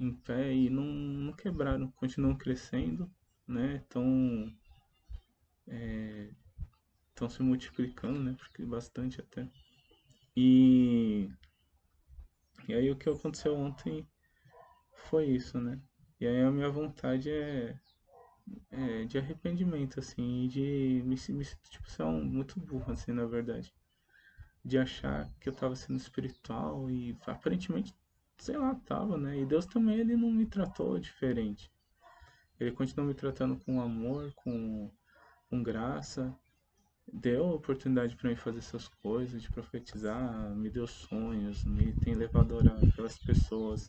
Em 0.00 0.12
pé 0.12 0.52
e 0.52 0.70
não, 0.70 0.84
não 0.84 1.32
quebraram. 1.32 1.90
Continuam 1.92 2.36
crescendo, 2.36 3.10
né? 3.46 3.76
Estão... 3.76 4.52
Estão 7.10 7.26
é, 7.28 7.30
se 7.30 7.42
multiplicando, 7.42 8.20
né? 8.20 8.34
Porque 8.38 8.64
bastante 8.64 9.20
até. 9.20 9.48
E 10.36 11.30
e 12.68 12.74
aí 12.74 12.90
o 12.90 12.96
que 12.96 13.08
aconteceu 13.08 13.54
ontem 13.54 14.06
foi 14.94 15.26
isso, 15.26 15.60
né? 15.60 15.80
E 16.20 16.26
aí 16.26 16.42
a 16.42 16.50
minha 16.50 16.70
vontade 16.70 17.30
é, 17.30 17.78
é 18.70 19.04
de 19.04 19.18
arrependimento, 19.18 20.00
assim, 20.00 20.44
e 20.44 20.48
de 20.48 21.02
me, 21.04 21.16
me 21.34 21.44
tipo, 21.44 21.90
ser 21.90 22.04
um, 22.04 22.24
muito 22.24 22.58
burro, 22.60 22.92
assim, 22.92 23.12
na 23.12 23.26
verdade. 23.26 23.74
De 24.64 24.78
achar 24.78 25.28
que 25.40 25.48
eu 25.48 25.52
tava 25.52 25.76
sendo 25.76 25.98
espiritual 25.98 26.90
e 26.90 27.16
aparentemente, 27.26 27.94
sei 28.38 28.56
lá, 28.56 28.74
tava, 28.86 29.16
né? 29.18 29.38
E 29.38 29.46
Deus 29.46 29.66
também, 29.66 29.98
ele 29.98 30.16
não 30.16 30.30
me 30.30 30.46
tratou 30.46 30.98
diferente. 30.98 31.70
Ele 32.58 32.72
continuou 32.72 33.08
me 33.08 33.14
tratando 33.14 33.56
com 33.58 33.80
amor, 33.80 34.32
com, 34.34 34.90
com 35.50 35.62
graça, 35.62 36.34
deu 37.12 37.46
oportunidade 37.50 38.16
para 38.16 38.30
mim 38.30 38.36
fazer 38.36 38.58
essas 38.58 38.88
coisas, 38.88 39.42
de 39.42 39.50
profetizar, 39.50 40.54
me 40.54 40.70
deu 40.70 40.86
sonhos, 40.86 41.64
me 41.64 41.92
tem 41.92 42.14
levado 42.14 42.54
a 42.54 42.58
orar 42.58 42.80
pelas 42.96 43.18
pessoas, 43.18 43.88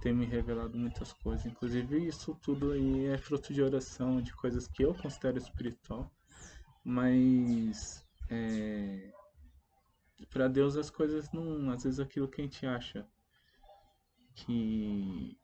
tem 0.00 0.12
me 0.12 0.24
revelado 0.24 0.78
muitas 0.78 1.12
coisas. 1.12 1.46
Inclusive 1.46 2.06
isso 2.06 2.34
tudo 2.42 2.72
aí 2.72 3.06
é 3.06 3.18
fruto 3.18 3.52
de 3.52 3.62
oração, 3.62 4.20
de 4.20 4.34
coisas 4.34 4.68
que 4.68 4.82
eu 4.84 4.94
considero 4.94 5.38
espiritual, 5.38 6.10
mas 6.84 8.04
é, 8.30 9.12
para 10.30 10.48
Deus 10.48 10.76
as 10.76 10.90
coisas 10.90 11.30
não, 11.32 11.70
às 11.70 11.84
vezes 11.84 12.00
aquilo 12.00 12.28
que 12.28 12.40
a 12.40 12.44
gente 12.44 12.64
acha 12.66 13.06
que 14.34 15.36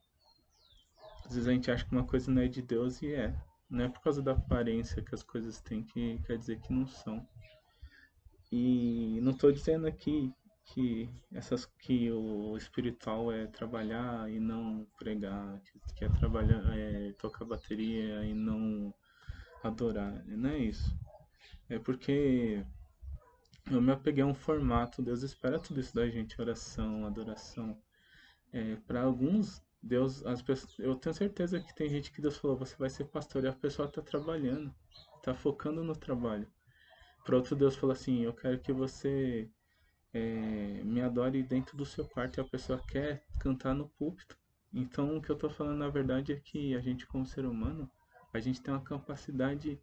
às 1.25 1.35
vezes 1.35 1.49
a 1.49 1.53
gente 1.53 1.71
acha 1.71 1.85
que 1.85 1.93
uma 1.93 2.05
coisa 2.05 2.31
não 2.31 2.43
é 2.43 2.49
de 2.49 2.61
Deus 2.61 3.01
e 3.01 3.13
é. 3.13 3.35
Não 3.73 3.87
é 3.87 3.89
por 3.89 4.03
causa 4.03 4.21
da 4.21 4.33
aparência 4.33 5.01
que 5.01 5.15
as 5.15 5.23
coisas 5.23 5.59
têm 5.63 5.83
que 5.83 6.19
quer 6.27 6.37
dizer 6.37 6.61
que 6.61 6.75
não 6.75 6.87
são. 6.87 7.27
E 8.53 9.19
não 9.23 9.33
estou 9.33 9.51
dizendo 9.51 9.87
aqui 9.87 10.31
que 10.67 11.09
essas 11.33 11.65
que 11.65 12.13
o 12.13 12.55
espiritual 12.55 13.33
é 13.33 13.47
trabalhar 13.47 14.31
e 14.31 14.39
não 14.39 14.87
pregar, 14.99 15.59
que, 15.97 16.05
é 16.05 16.09
trabalhar 16.11 16.63
é 16.77 17.13
tocar 17.15 17.47
bateria 17.47 18.23
e 18.27 18.35
não 18.35 18.93
adorar, 19.65 20.23
não 20.27 20.51
é 20.51 20.59
isso. 20.59 20.95
É 21.67 21.79
porque 21.79 22.63
eu 23.71 23.81
me 23.81 23.91
apeguei 23.91 24.23
a 24.23 24.27
um 24.27 24.35
formato, 24.35 25.01
Deus 25.01 25.23
espera 25.23 25.59
tudo 25.59 25.81
isso 25.81 25.95
da 25.95 26.07
gente, 26.11 26.39
oração, 26.39 27.07
adoração. 27.07 27.81
É, 28.53 28.77
para 28.87 29.01
alguns 29.01 29.63
Deus, 29.83 30.25
as 30.25 30.41
pessoas, 30.41 30.79
eu 30.79 30.95
tenho 30.95 31.15
certeza 31.15 31.61
que 31.61 31.75
tem 31.75 31.89
gente 31.89 32.13
que 32.13 32.23
Deus 32.23 32.37
falou, 32.37 32.57
você 32.57 32.77
vai 32.77 32.89
ser 32.89 33.05
pastor 33.07 33.43
e 33.45 33.49
a 33.49 33.53
pessoa 33.53 33.89
está 33.89 34.01
trabalhando, 34.01 34.73
está 35.17 35.35
focando 35.35 35.83
no 35.83 35.97
trabalho. 35.97 36.47
Para 37.25 37.37
outro 37.37 37.57
Deus 37.57 37.75
falou 37.75 37.93
assim, 37.93 38.23
eu 38.23 38.33
quero 38.33 38.61
que 38.61 38.73
você 38.73 39.51
é, 40.13 40.83
me 40.85 41.01
adore 41.01 41.43
dentro 41.43 41.77
do 41.77 41.85
seu 41.85 42.05
quarto 42.05 42.39
e 42.39 42.41
a 42.41 42.45
pessoa 42.45 42.81
quer 42.87 43.25
cantar 43.41 43.75
no 43.75 43.89
púlpito. 43.89 44.39
Então 44.73 45.17
o 45.17 45.23
que 45.23 45.31
eu 45.31 45.35
estou 45.35 45.51
falando 45.51 45.79
na 45.79 45.89
verdade 45.89 46.33
é 46.33 46.37
que 46.41 46.75
a 46.77 46.81
gente 46.81 47.07
como 47.07 47.27
ser 47.27 47.45
humano, 47.45 47.91
a 48.33 48.39
gente 48.39 48.63
tem 48.63 48.73
uma 48.73 48.83
capacidade 48.83 49.81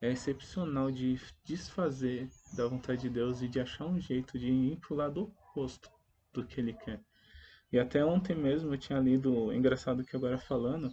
é, 0.00 0.12
excepcional 0.12 0.90
de 0.90 1.20
desfazer 1.44 2.28
da 2.54 2.66
vontade 2.66 3.02
de 3.02 3.10
Deus 3.10 3.42
e 3.42 3.48
de 3.48 3.60
achar 3.60 3.86
um 3.86 4.00
jeito 4.00 4.38
de 4.38 4.48
ir 4.48 4.76
para 4.76 4.94
o 4.94 4.96
lado 4.96 5.22
oposto 5.22 5.90
do 6.32 6.44
que 6.44 6.60
Ele 6.60 6.72
quer. 6.72 7.00
E 7.72 7.78
até 7.78 8.04
ontem 8.04 8.34
mesmo 8.34 8.74
eu 8.74 8.78
tinha 8.78 8.98
lido, 8.98 9.52
engraçado 9.52 10.04
que 10.04 10.16
agora 10.16 10.38
falando, 10.38 10.92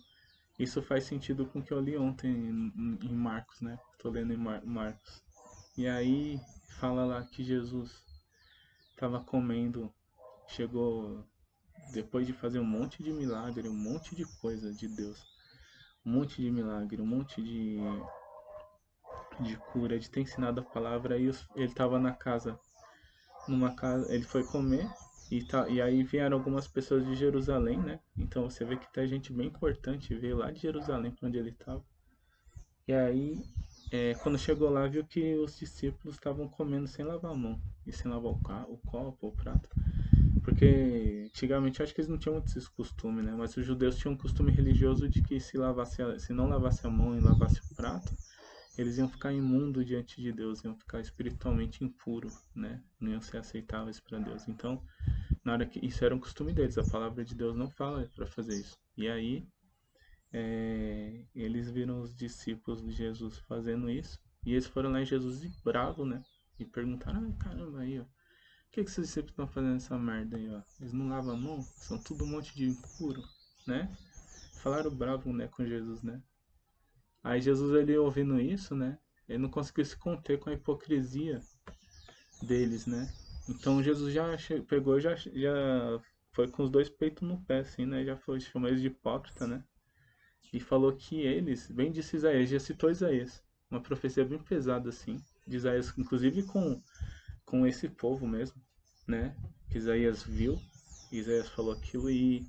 isso 0.60 0.82
faz 0.82 1.06
sentido 1.06 1.46
com 1.46 1.60
o 1.60 1.63
que 1.63 1.72
eu 1.72 1.80
li 1.80 1.98
ontem 1.98 2.30
em, 2.30 3.16
Marcos, 3.16 3.62
né? 3.62 3.80
Estou 3.94 4.12
lendo 4.12 4.34
em 4.34 4.38
Mar 4.38 4.63
Marcos. 4.63 5.24
E 5.78 5.88
aí 5.88 6.40
fala 6.80 7.06
lá 7.06 7.24
que 7.24 7.44
Jesus 7.44 8.04
estava 8.92 9.20
comendo, 9.20 9.92
chegou 10.48 11.24
depois 11.92 12.28
de 12.28 12.34
fazer 12.34 12.60
um 12.60 12.66
monte 12.66 13.02
de 13.02 13.12
milagre, 13.12 13.68
um 13.70 13.76
monte 13.76 14.16
de 14.16 14.26
coisa 14.40 14.72
de 14.74 14.88
Deus, 14.88 15.24
um 16.06 16.12
monte 16.12 16.42
de 16.42 16.52
milagre, 16.52 17.02
um 17.02 17.08
monte 17.08 17.42
de 17.42 17.80
de 19.40 19.56
cura, 19.72 20.00
de 20.00 20.10
ter 20.10 20.22
ensinado 20.22 20.62
a 20.62 20.63
palavra, 20.63 21.13
aí 21.13 21.26
ele 21.56 21.66
estava 21.68 22.00
na 22.00 22.12
casa, 22.12 22.60
numa 23.48 23.76
casa, 23.76 24.12
ele 24.12 24.24
foi 24.24 24.44
comer 24.44 24.90
e, 25.30 25.44
tá, 25.44 25.68
e 25.68 25.82
aí 25.82 26.04
vieram 26.04 26.38
algumas 26.38 26.68
pessoas 26.68 27.06
de 27.06 27.16
Jerusalém, 27.16 27.78
né? 27.78 28.00
Então 28.18 28.50
você 28.50 28.63
vê 28.63 28.78
que 28.78 28.92
tem 28.94 29.08
gente 29.08 29.34
bem 29.34 29.48
importante, 29.48 30.16
veio 30.16 30.38
lá 30.38 30.52
de 30.52 30.60
Jerusalém 30.60 31.12
para 31.12 31.28
onde 31.28 31.38
ele 31.38 31.50
estava. 31.50 31.84
E 32.88 32.94
aí, 32.94 33.44
é, 33.92 34.13
quando 34.16 34.38
chegou 34.38 34.70
lá, 34.70 34.88
viu 34.88 35.06
que 35.06 35.36
os 35.36 35.58
discípulos 35.58 36.16
estavam 36.16 36.48
comendo 36.48 36.88
sem 36.88 37.04
lavar 37.04 37.32
a 37.32 37.36
mão 37.36 37.62
e 37.86 37.92
sem 37.92 38.10
lavar 38.10 38.32
o, 38.32 38.42
carro, 38.42 38.74
o 38.74 38.78
copo, 38.78 39.28
o 39.28 39.32
prato. 39.34 39.70
Porque 40.44 41.26
antigamente 41.28 41.84
acho 41.84 41.94
que 41.94 42.00
eles 42.00 42.10
não 42.10 42.18
tinham 42.18 42.36
muito 42.36 42.58
esse 42.58 42.70
costume, 42.70 43.22
né? 43.22 43.34
Mas 43.38 43.58
os 43.58 43.66
judeus 43.66 43.98
tinham 43.98 44.13
um 44.13 44.18
costume 44.18 44.52
religioso 44.52 45.10
de 45.10 45.22
que 45.22 45.40
se, 45.42 45.58
lavasse 45.58 45.98
se 46.20 46.32
não 46.32 46.48
lavasse 46.48 46.88
a 46.88 46.90
mão 46.90 47.18
e 47.18 47.20
lavasse 47.20 47.60
o 47.60 47.76
prato, 47.76 48.13
eles 48.78 48.98
iam 48.98 49.10
ficar 49.10 49.34
imundo 49.34 49.84
diante 49.84 50.22
de 50.22 50.32
Deus, 50.32 50.63
iam 50.63 50.76
ficar 50.76 51.02
espiritualmente 51.02 51.84
impuro, 51.84 52.30
né? 52.56 52.82
Não 53.00 53.12
iam 53.12 53.22
ser 53.22 53.38
aceitáveis 53.38 54.00
para 54.00 54.20
Deus. 54.20 54.48
Então, 54.48 54.82
na 55.48 55.54
hora 55.54 55.66
que 55.66 55.80
isso 55.80 56.04
era 56.04 56.14
um 56.14 56.20
costume 56.20 56.52
deles, 56.52 56.78
a 56.78 56.84
palavra 56.84 57.24
de 57.24 57.34
Deus 57.34 57.56
não 57.56 57.70
fala 57.70 58.06
para 58.14 58.28
fazer 58.28 58.60
isso. 58.60 58.78
E 58.98 59.08
aí, 59.08 59.48
é, 60.34 61.24
eles 61.34 61.72
viram 61.72 62.02
os 62.02 62.14
discípulos 62.14 62.84
de 62.84 62.92
Jesus 62.92 63.38
fazendo 63.48 63.90
isso, 63.90 64.20
e 64.46 64.52
eles 64.52 64.68
foram 64.68 64.92
lá 64.92 65.02
em 65.02 65.06
Jesus 65.06 65.46
e 65.46 65.50
bravo, 65.64 66.06
né? 66.06 66.22
E 66.60 66.66
perguntaram: 66.66 67.30
ah, 67.30 67.42
caramba, 67.42 67.80
aí, 67.80 67.98
ó. 67.98 68.04
Por 68.04 68.72
que, 68.72 68.84
que 68.84 68.90
esses 68.90 69.06
discípulos 69.06 69.32
estão 69.32 69.48
fazendo 69.48 69.78
essa 69.78 69.98
merda 69.98 70.36
aí, 70.36 70.50
ó? 70.50 70.62
Eles 70.82 70.92
não 70.92 71.08
lavam 71.08 71.34
a 71.34 71.38
mão? 71.38 71.62
São 71.62 71.98
tudo 71.98 72.26
um 72.26 72.28
monte 72.28 72.54
de 72.54 72.66
impuro, 72.66 73.24
né? 73.66 73.90
Falaram 74.62 74.94
bravo, 74.94 75.32
né, 75.32 75.48
com 75.48 75.66
Jesus, 75.66 76.04
né? 76.04 76.22
Aí 77.24 77.40
Jesus, 77.40 77.74
ele 77.74 77.98
ouvindo 77.98 78.38
isso, 78.38 78.76
né? 78.76 79.00
Ele 79.30 79.38
não 79.38 79.50
conseguiu 79.50 79.86
se 79.86 79.96
conter 79.96 80.40
com 80.42 80.50
a 80.50 80.54
hipocrisia 80.54 81.42
deles, 82.44 82.86
né? 82.86 83.10
Então 83.50 83.82
Jesus 83.82 84.14
já 84.14 84.26
pegou, 84.68 85.00
já, 85.00 85.16
já 85.16 86.02
foi 86.32 86.48
com 86.48 86.64
os 86.64 86.70
dois 86.70 86.90
peitos 86.90 87.28
no 87.28 87.42
pé, 87.46 87.60
assim, 87.60 87.86
né? 87.86 88.04
Já 88.04 88.18
foi, 88.18 88.40
chamou 88.40 88.70
eles 88.70 88.82
de 88.82 88.88
hipócrita, 88.88 89.48
né? 89.48 89.64
E 90.54 90.60
falou 90.60 90.96
que 90.96 91.22
eles, 91.22 91.70
bem 91.70 91.92
disse 91.92 92.16
Isaías, 92.16 92.50
já 92.50 92.60
citou 92.60 92.90
Isaías, 92.90 93.44
uma 93.70 93.82
profecia 93.82 94.24
bem 94.26 94.40
pesada, 94.40 94.90
assim, 94.90 95.22
de 95.46 95.58
Isaías, 95.58 95.94
inclusive 95.98 96.44
com, 96.44 96.82
com 97.46 97.66
esse 97.66 97.90
povo 97.90 98.28
mesmo, 98.28 98.62
né? 99.08 99.36
Que 99.70 99.78
Isaías 99.78 100.24
viu, 100.24 100.60
Isaías 101.12 101.50
falou 101.50 101.74
aquilo 101.74 102.10
e 102.10 102.46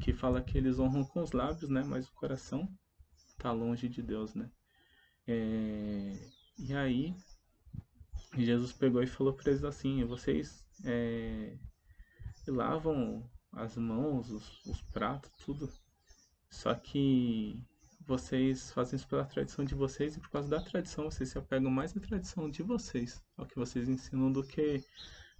que 0.00 0.12
fala 0.12 0.42
que 0.42 0.58
eles 0.58 0.78
honram 0.78 1.04
com 1.04 1.22
os 1.22 1.32
lábios, 1.32 1.70
né? 1.70 1.82
Mas 1.84 2.06
o 2.06 2.12
coração 2.12 2.68
tá 3.38 3.52
longe 3.52 3.88
de 3.88 4.02
Deus, 4.02 4.34
né? 4.34 4.50
É, 5.26 6.12
e 6.58 6.74
aí 6.74 7.14
Jesus 8.44 8.72
pegou 8.72 9.02
e 9.02 9.06
falou 9.06 9.32
para 9.32 9.50
eles 9.50 9.64
assim: 9.64 10.04
vocês 10.04 10.66
é, 10.84 11.56
lavam 12.46 13.28
as 13.52 13.76
mãos, 13.76 14.30
os, 14.30 14.66
os 14.66 14.82
pratos, 14.82 15.30
tudo. 15.44 15.70
Só 16.50 16.74
que 16.74 17.62
vocês 18.06 18.70
fazem 18.70 18.96
isso 18.96 19.08
pela 19.08 19.24
tradição 19.24 19.64
de 19.64 19.74
vocês 19.74 20.16
e 20.16 20.20
por 20.20 20.30
causa 20.30 20.48
da 20.48 20.60
tradição 20.60 21.10
vocês 21.10 21.30
se 21.30 21.38
apegam 21.38 21.70
mais 21.70 21.96
à 21.96 22.00
tradição 22.00 22.48
de 22.48 22.62
vocês, 22.62 23.22
ao 23.36 23.46
que 23.46 23.56
vocês 23.56 23.88
ensinam 23.88 24.30
do 24.30 24.44
que 24.44 24.84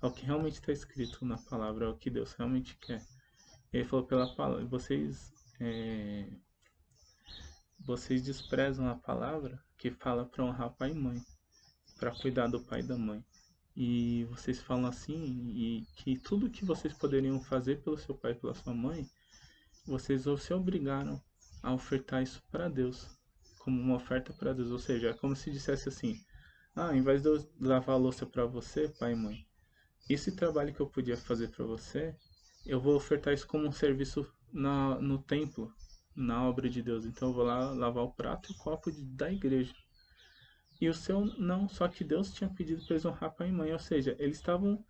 ao 0.01 0.13
que 0.13 0.27
realmente 0.27 0.55
está 0.55 0.73
escrito 0.73 1.25
na 1.25 1.39
palavra, 1.39 1.87
ao 1.87 1.97
que 1.97 2.11
Deus 2.11 2.33
realmente 2.35 2.77
quer. 2.79 3.03
Ele 3.73 3.85
falou 3.85 4.07
pela 4.07 4.35
palavra, 4.35 4.65
vocês 4.67 5.33
é, 5.61 6.29
vocês 7.79 8.23
desprezam 8.23 8.89
a 8.89 8.97
palavra 8.97 9.63
que 9.79 9.91
fala 9.91 10.27
para 10.27 10.45
honrar 10.45 10.75
pai 10.75 10.91
e 10.91 10.95
mãe, 10.95 11.23
para 11.99 12.11
cuidar 12.11 12.47
do 12.49 12.61
pai 12.61 12.81
e 12.81 12.83
da 12.83 12.97
mãe. 12.97 13.25
E 13.75 14.25
vocês 14.31 14.61
falam 14.61 14.87
assim, 14.87 15.53
e 15.55 15.87
que 15.97 16.19
tudo 16.19 16.51
que 16.51 16.65
vocês 16.65 16.95
poderiam 16.95 17.41
fazer 17.41 17.83
pelo 17.83 17.99
seu 17.99 18.15
pai 18.15 18.33
e 18.33 18.35
pela 18.35 18.55
sua 18.55 18.73
mãe, 18.73 19.07
vocês 19.87 20.25
se 20.41 20.55
obrigaram 20.55 21.21
a 21.63 21.73
ofertar 21.73 22.23
isso 22.23 22.43
para 22.51 22.69
Deus, 22.69 23.07
como 23.59 23.81
uma 23.81 23.97
oferta 23.97 24.33
para 24.33 24.53
Deus. 24.53 24.71
Ou 24.71 24.79
seja, 24.79 25.11
é 25.11 25.13
como 25.13 25.37
se 25.37 25.51
dissesse 25.51 25.89
assim: 25.89 26.19
Ah, 26.75 26.97
em 26.97 27.03
vez 27.03 27.23
de 27.23 27.29
eu 27.29 27.47
lavar 27.61 27.97
a 27.97 27.99
louça 27.99 28.25
para 28.25 28.47
você, 28.47 28.89
pai 28.89 29.13
e 29.13 29.17
mãe, 29.17 29.47
esse 30.09 30.35
trabalho 30.35 30.73
que 30.73 30.81
eu 30.81 30.89
podia 30.89 31.17
fazer 31.17 31.49
para 31.49 31.67
você, 31.67 32.17
eu 32.65 32.81
vou 32.81 32.97
ofertar 32.97 33.35
isso 33.35 33.47
como 33.47 33.67
um 33.67 33.73
serviço 33.73 34.27
na, 34.53 34.99
no 35.01 35.23
templo, 35.23 35.73
na 36.15 36.49
obra 36.49 36.69
de 36.69 36.83
Deus. 36.83 37.05
Então 37.05 37.29
eu 37.29 37.35
vou 37.35 37.45
lá 37.45 37.71
lavar 37.73 38.05
o 38.05 38.13
prato 38.13 38.51
e 38.51 38.55
o 38.55 38.59
copo 38.59 38.91
de, 38.91 39.05
da 39.05 39.31
igreja. 39.31 39.75
E 40.81 40.89
o 40.89 40.95
seu 40.95 41.25
não, 41.39 41.69
só 41.69 41.89
que 41.89 42.05
Deus 42.05 42.33
tinha 42.33 42.51
pedido 42.51 42.85
para 42.85 42.95
eles 42.95 43.05
honrar 43.05 43.35
pai 43.35 43.49
e 43.49 43.53
mãe, 43.53 43.73
ou 43.73 43.79
seja, 43.79 44.15
eles 44.19 44.37
estavam 44.37 44.85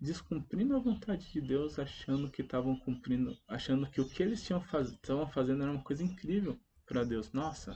descumprindo 0.00 0.74
a 0.76 0.78
vontade 0.78 1.30
de 1.30 1.40
Deus, 1.40 1.78
achando 1.78 2.30
que 2.30 2.42
estavam 2.42 2.76
cumprindo, 2.76 3.36
achando 3.46 3.88
que 3.90 4.00
o 4.00 4.08
que 4.08 4.22
eles 4.22 4.42
tinham 4.42 4.60
faz, 4.60 4.90
estavam 4.90 5.26
fazendo 5.28 5.62
era 5.62 5.72
uma 5.72 5.82
coisa 5.82 6.02
incrível 6.02 6.58
para 6.86 7.04
Deus. 7.04 7.32
Nossa, 7.32 7.74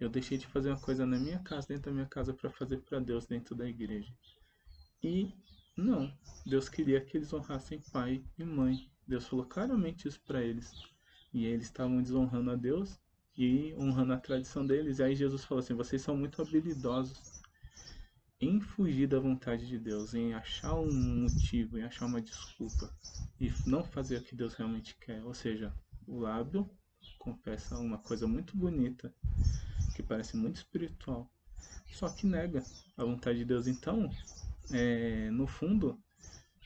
eu 0.00 0.08
deixei 0.08 0.38
de 0.38 0.46
fazer 0.46 0.70
uma 0.70 0.80
coisa 0.80 1.06
na 1.06 1.18
minha 1.18 1.38
casa, 1.40 1.68
dentro 1.68 1.84
da 1.84 1.92
minha 1.92 2.06
casa, 2.06 2.34
para 2.34 2.50
fazer 2.50 2.78
para 2.78 3.00
Deus 3.00 3.26
dentro 3.26 3.54
da 3.54 3.68
igreja. 3.68 4.12
E 5.02 5.32
não, 5.76 6.12
Deus 6.44 6.68
queria 6.68 7.00
que 7.00 7.16
eles 7.16 7.32
honrassem 7.32 7.80
pai 7.92 8.24
e 8.38 8.44
mãe. 8.44 8.90
Deus 9.06 9.26
falou 9.26 9.44
claramente 9.46 10.08
isso 10.08 10.20
para 10.26 10.42
eles. 10.42 10.72
E 11.32 11.46
eles 11.46 11.66
estavam 11.66 12.02
desonrando 12.02 12.50
a 12.50 12.56
Deus 12.56 13.00
e 13.36 13.74
honrando 13.74 14.12
a 14.12 14.18
tradição 14.18 14.66
deles. 14.66 14.98
E 14.98 15.02
aí 15.02 15.14
Jesus 15.14 15.44
falou 15.44 15.60
assim: 15.60 15.74
vocês 15.74 16.02
são 16.02 16.16
muito 16.16 16.40
habilidosos 16.42 17.24
em 18.40 18.60
fugir 18.60 19.06
da 19.06 19.18
vontade 19.20 19.66
de 19.66 19.78
Deus, 19.78 20.14
em 20.14 20.34
achar 20.34 20.74
um 20.74 20.92
motivo, 20.92 21.78
em 21.78 21.84
achar 21.84 22.06
uma 22.06 22.20
desculpa 22.20 22.94
e 23.40 23.52
não 23.64 23.84
fazer 23.84 24.18
o 24.18 24.22
que 24.22 24.34
Deus 24.34 24.54
realmente 24.54 24.96
quer. 24.98 25.24
Ou 25.24 25.32
seja, 25.34 25.72
o 26.06 26.18
lábio 26.18 26.68
confessa 27.18 27.78
uma 27.78 27.98
coisa 27.98 28.26
muito 28.26 28.56
bonita, 28.56 29.14
que 29.94 30.02
parece 30.02 30.36
muito 30.36 30.56
espiritual, 30.56 31.30
só 31.90 32.10
que 32.10 32.26
nega 32.26 32.66
a 32.96 33.04
vontade 33.04 33.38
de 33.38 33.44
Deus. 33.44 33.66
Então, 33.66 34.10
é, 34.70 35.30
no 35.30 35.46
fundo, 35.46 36.02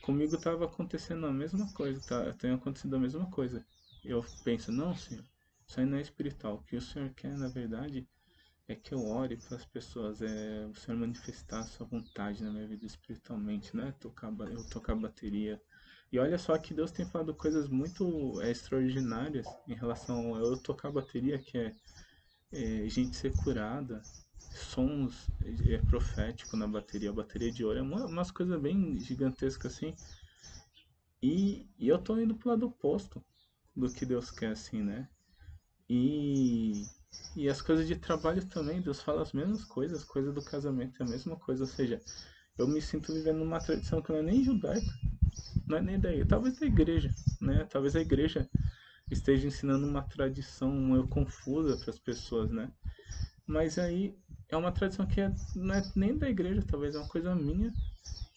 comigo 0.01 0.35
estava 0.35 0.65
acontecendo 0.65 1.27
a 1.27 1.31
mesma 1.33 1.71
coisa, 1.73 2.01
tá? 2.01 2.33
tem 2.33 2.51
acontecido 2.51 2.95
a 2.95 2.99
mesma 2.99 3.29
coisa 3.29 3.65
eu 4.07 4.23
penso, 4.43 4.71
não, 4.71 4.95
Senhor, 4.95 5.25
isso 5.67 5.79
aí 5.79 5.85
não 5.85 5.97
é 5.97 6.01
espiritual. 6.01 6.55
O 6.55 6.63
que 6.63 6.75
o 6.75 6.81
Senhor 6.81 7.09
quer, 7.13 7.37
na 7.37 7.49
verdade, 7.49 8.07
é 8.67 8.75
que 8.75 8.93
eu 8.93 9.05
ore 9.05 9.37
para 9.37 9.55
as 9.57 9.65
pessoas, 9.65 10.21
é 10.21 10.65
o 10.65 10.75
Senhor 10.75 10.97
manifestar 10.97 11.61
a 11.61 11.65
sua 11.65 11.85
vontade 11.85 12.43
na 12.43 12.51
minha 12.51 12.67
vida 12.67 12.85
espiritualmente, 12.85 13.75
né? 13.75 13.93
Tocar, 13.99 14.31
eu 14.51 14.63
tocar 14.63 14.95
bateria. 14.95 15.61
E 16.11 16.19
olha 16.19 16.37
só 16.37 16.57
que 16.57 16.73
Deus 16.73 16.91
tem 16.91 17.05
falado 17.05 17.33
coisas 17.35 17.67
muito 17.67 18.39
é, 18.41 18.49
extraordinárias 18.51 19.45
em 19.67 19.73
relação 19.73 20.35
a 20.35 20.39
eu 20.39 20.57
tocar 20.57 20.91
bateria, 20.91 21.37
que 21.37 21.57
é, 21.57 21.75
é 22.51 22.89
gente 22.89 23.15
ser 23.15 23.35
curada, 23.35 24.05
sons 24.49 25.29
é, 25.41 25.73
é 25.75 25.77
profético 25.79 26.55
na 26.57 26.67
bateria, 26.67 27.09
a 27.09 27.13
bateria 27.13 27.51
de 27.51 27.63
ouro, 27.65 27.79
é 27.79 27.81
uma, 27.81 28.05
umas 28.05 28.31
coisas 28.31 28.59
bem 28.61 28.99
gigantescas 28.99 29.73
assim. 29.73 29.93
E, 31.21 31.67
e 31.77 31.87
eu 31.87 31.97
tô 31.97 32.17
indo 32.19 32.35
pro 32.35 32.49
lado 32.49 32.67
oposto 32.67 33.23
do 33.75 33.91
que 33.91 34.05
Deus 34.05 34.31
quer, 34.31 34.51
assim, 34.51 34.81
né? 34.81 35.09
E, 35.89 36.89
e 37.35 37.49
as 37.49 37.61
coisas 37.61 37.87
de 37.87 37.95
trabalho 37.97 38.47
também, 38.47 38.81
Deus 38.81 39.01
fala 39.01 39.21
as 39.21 39.33
mesmas 39.33 39.63
coisas, 39.65 40.03
coisa 40.03 40.31
do 40.33 40.43
casamento 40.43 41.01
é 41.01 41.05
a 41.05 41.09
mesma 41.09 41.37
coisa, 41.39 41.63
ou 41.63 41.67
seja, 41.67 42.03
eu 42.57 42.67
me 42.67 42.81
sinto 42.81 43.13
vivendo 43.13 43.39
numa 43.39 43.61
tradição 43.61 44.01
que 44.01 44.11
não 44.11 44.19
é 44.19 44.23
nem 44.23 44.43
judaica, 44.43 44.93
não 45.67 45.77
é 45.77 45.81
nem 45.81 45.99
daí, 45.99 46.25
talvez 46.25 46.55
da 46.55 46.65
igreja, 46.65 47.15
né? 47.41 47.65
Talvez 47.65 47.95
a 47.95 48.01
igreja 48.01 48.49
esteja 49.09 49.47
ensinando 49.47 49.87
uma 49.87 50.03
tradição 50.07 50.71
meio 50.73 51.07
confusa 51.07 51.77
para 51.77 51.89
as 51.91 51.99
pessoas, 51.99 52.51
né? 52.51 52.73
Mas 53.45 53.77
aí 53.79 54.19
é 54.49 54.57
uma 54.57 54.71
tradição 54.71 55.07
que 55.07 55.21
é, 55.21 55.35
não 55.55 55.75
é 55.75 55.91
nem 55.95 56.17
da 56.17 56.29
igreja, 56.29 56.63
talvez 56.65 56.95
é 56.95 56.99
uma 56.99 57.07
coisa 57.07 57.35
minha 57.35 57.75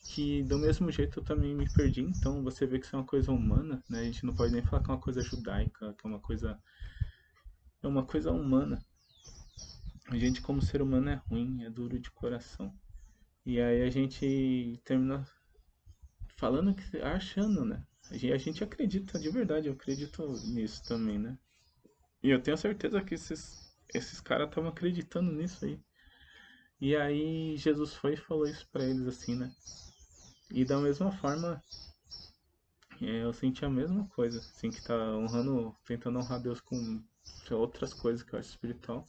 que 0.07 0.43
do 0.45 0.59
mesmo 0.59 0.91
jeito 0.91 1.21
eu 1.21 1.25
também 1.25 1.55
me 1.55 1.69
perdi, 1.71 2.03
então 2.03 2.43
você 2.45 2.67
vê 2.67 2.79
que 2.81 2.87
isso 2.87 2.97
é 2.97 2.99
uma 2.99 3.07
coisa 3.07 3.33
humana, 3.33 3.85
né? 3.89 4.01
A 4.01 4.05
gente 4.05 4.27
não 4.27 4.35
pode 4.35 4.53
nem 4.53 4.63
falar 4.63 4.83
que 4.83 4.91
é 4.91 4.95
uma 4.95 5.01
coisa 5.01 5.23
judaica, 5.23 5.95
que 5.95 6.07
é 6.07 6.11
uma 6.11 6.21
coisa 6.21 6.61
é 7.83 7.89
uma 7.89 8.05
coisa 8.05 8.31
humana. 8.31 8.85
a 10.09 10.17
gente 10.17 10.41
como 10.43 10.61
ser 10.61 10.83
humano 10.83 11.11
é 11.11 11.15
ruim, 11.15 11.63
é 11.65 11.71
duro 11.71 11.99
de 11.99 12.11
coração. 12.11 12.73
E 13.45 13.61
aí 13.61 13.83
a 13.83 13.91
gente 13.91 14.81
termina 14.85 15.27
falando 16.37 16.75
que 16.75 16.99
achando, 16.99 17.65
né? 17.65 17.85
A 18.11 18.17
gente, 18.17 18.65
acredita 18.65 19.19
de 19.19 19.31
verdade, 19.31 19.69
eu 19.69 19.73
acredito 19.73 20.41
nisso 20.47 20.83
também, 20.85 21.19
né? 21.19 21.39
E 22.23 22.31
eu 22.31 22.43
tenho 22.43 22.57
certeza 22.57 23.01
que 23.03 23.15
esses, 23.15 23.73
esses 23.95 24.21
caras 24.21 24.49
estavam 24.49 24.71
acreditando 24.71 25.33
nisso 25.33 25.65
aí. 25.65 25.81
E 26.81 26.97
aí 26.97 27.57
Jesus 27.57 27.95
foi 27.95 28.15
e 28.15 28.17
falou 28.17 28.47
isso 28.47 28.67
pra 28.73 28.85
eles 28.85 29.07
assim, 29.07 29.37
né? 29.37 29.55
E 30.51 30.65
da 30.65 30.79
mesma 30.79 31.13
forma, 31.13 31.63
é, 33.01 33.23
eu 33.23 33.33
senti 33.33 33.65
a 33.65 33.71
mesma 33.71 34.07
coisa, 34.09 34.41
assim, 34.41 34.71
que 34.71 34.83
tá 34.83 34.95
honrando, 35.17 35.75
tentando 35.87 36.19
honrar 36.19 36.41
Deus 36.41 36.61
com 36.61 37.03
outras 37.51 37.93
coisas 37.93 38.23
que 38.23 38.35
eu 38.35 38.39
acho 38.39 38.51
espiritual. 38.51 39.07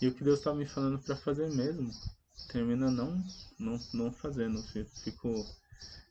E 0.00 0.08
o 0.08 0.14
que 0.14 0.24
Deus 0.24 0.40
tá 0.40 0.52
me 0.52 0.66
falando 0.66 0.98
para 0.98 1.16
fazer 1.16 1.48
mesmo, 1.48 1.94
termina 2.48 2.90
não, 2.90 3.22
não, 3.58 3.80
não 3.92 4.12
fazendo, 4.12 4.62
fico 5.02 5.46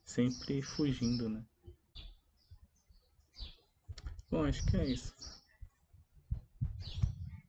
sempre 0.06 0.62
fugindo, 0.62 1.28
né? 1.28 1.44
Bom, 4.30 4.46
acho 4.46 4.64
que 4.64 4.78
é 4.78 4.86
isso. 4.86 5.14